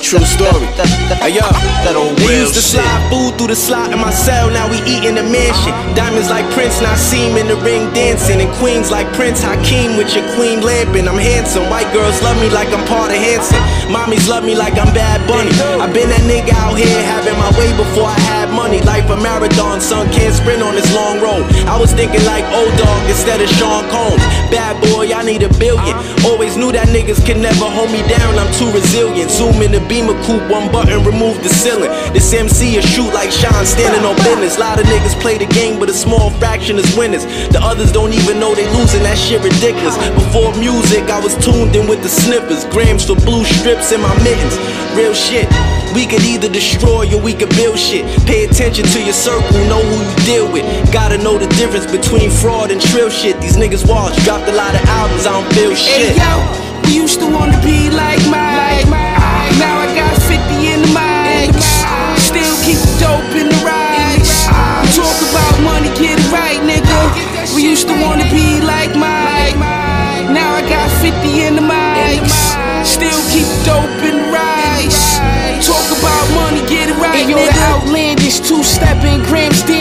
[0.00, 0.64] True story.
[1.20, 1.44] Hey yo,
[1.84, 2.80] that old they used to shit.
[2.80, 4.48] slide food through the slot in my cell.
[4.48, 5.76] Now we eat in the mansion.
[5.76, 5.92] Uh-huh.
[5.92, 8.40] Diamonds like Prince, now see him in the ring dancing.
[8.40, 11.04] And queens like Prince Hakeem with your queen lamping.
[11.04, 11.68] I'm handsome.
[11.68, 13.60] White girls love me like I'm part of Hanson.
[13.92, 15.52] Mommies love me like I'm Bad Bunny.
[15.76, 18.80] i been that nigga out here having my way before I had money.
[18.88, 21.44] Life a marathon, son can't sprint on this long road.
[21.68, 24.24] I was thinking like old dog instead of Sean Combs.
[24.48, 25.92] Bad boy, I need a billion.
[25.92, 26.32] Uh-huh.
[26.32, 28.40] Always knew that niggas can never hold me down.
[28.40, 29.28] I'm too resilient.
[29.28, 31.90] Zoom in the beamer coupe, one button, remove the ceiling.
[32.14, 34.56] This MC is shoot like Sean standing on business.
[34.56, 37.26] Lot of niggas play the game, but a small fraction is winners.
[37.50, 39.02] The others don't even know they losing.
[39.02, 39.98] That shit ridiculous.
[40.14, 42.64] Before music, I was tuned in with the snippers.
[42.70, 44.54] Grams for blue strips in my mittens.
[44.94, 45.50] Real shit.
[45.90, 48.06] We could either destroy or we could build shit.
[48.30, 50.62] Pay attention to your circle, know who you deal with.
[50.94, 53.40] Gotta know the difference between fraud and trill shit.
[53.42, 56.14] These niggas watch, dropped a lot of albums, I don't feel shit.
[56.14, 58.86] Hey yo, we used to wanna be like Mike.
[58.86, 58.99] Now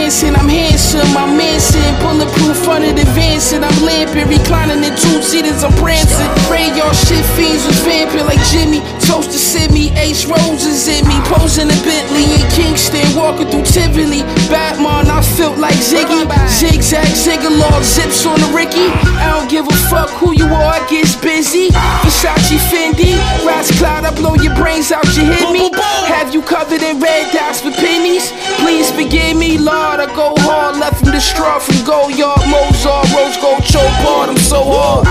[0.09, 0.33] dancing.
[0.33, 3.63] I'm handsome, I'm Manson, bulletproof front of the Vincent.
[3.63, 6.25] I'm lamping, reclining in two seaters, I'm prancing.
[6.49, 8.81] Pray y'all shit fiends was vamping like Jimmy.
[9.05, 14.25] Toast to Sydney, Ace Roses in me, posing in Bentley in Kingston, walking through Tivoli.
[14.49, 16.25] Batman, I felt like Ziggy.
[16.49, 18.89] Zigzag, Ziggalog, zips on the Ricky.
[19.21, 21.71] I don't give a fuck who you are, I get busy.
[22.03, 23.15] Versace Fendi,
[23.47, 25.71] Ras Cloud, I blow your brains out, you hear me?
[26.11, 28.31] Have you covered in red dots with pennies?
[28.59, 29.99] Please forgive me, Lord.
[30.03, 34.29] I go hard, left from the straw from Goyard, Mozart, Rose Gold, choke hard.
[34.29, 35.07] I'm so hard.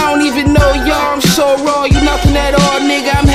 [0.00, 1.84] I don't even know y'all, I'm so raw.
[1.84, 3.14] You nothing at all, nigga.
[3.14, 3.29] I'm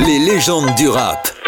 [0.00, 1.41] Les légendes du rap.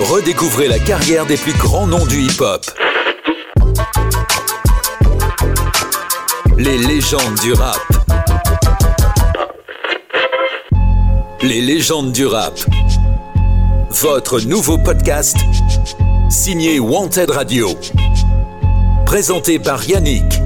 [0.00, 2.64] Redécouvrez la carrière des plus grands noms du hip-hop.
[6.56, 7.80] Les légendes du rap.
[11.42, 12.54] Les légendes du rap.
[13.90, 15.36] Votre nouveau podcast
[16.30, 17.70] signé Wanted Radio.
[19.04, 20.40] Présenté par Yannick.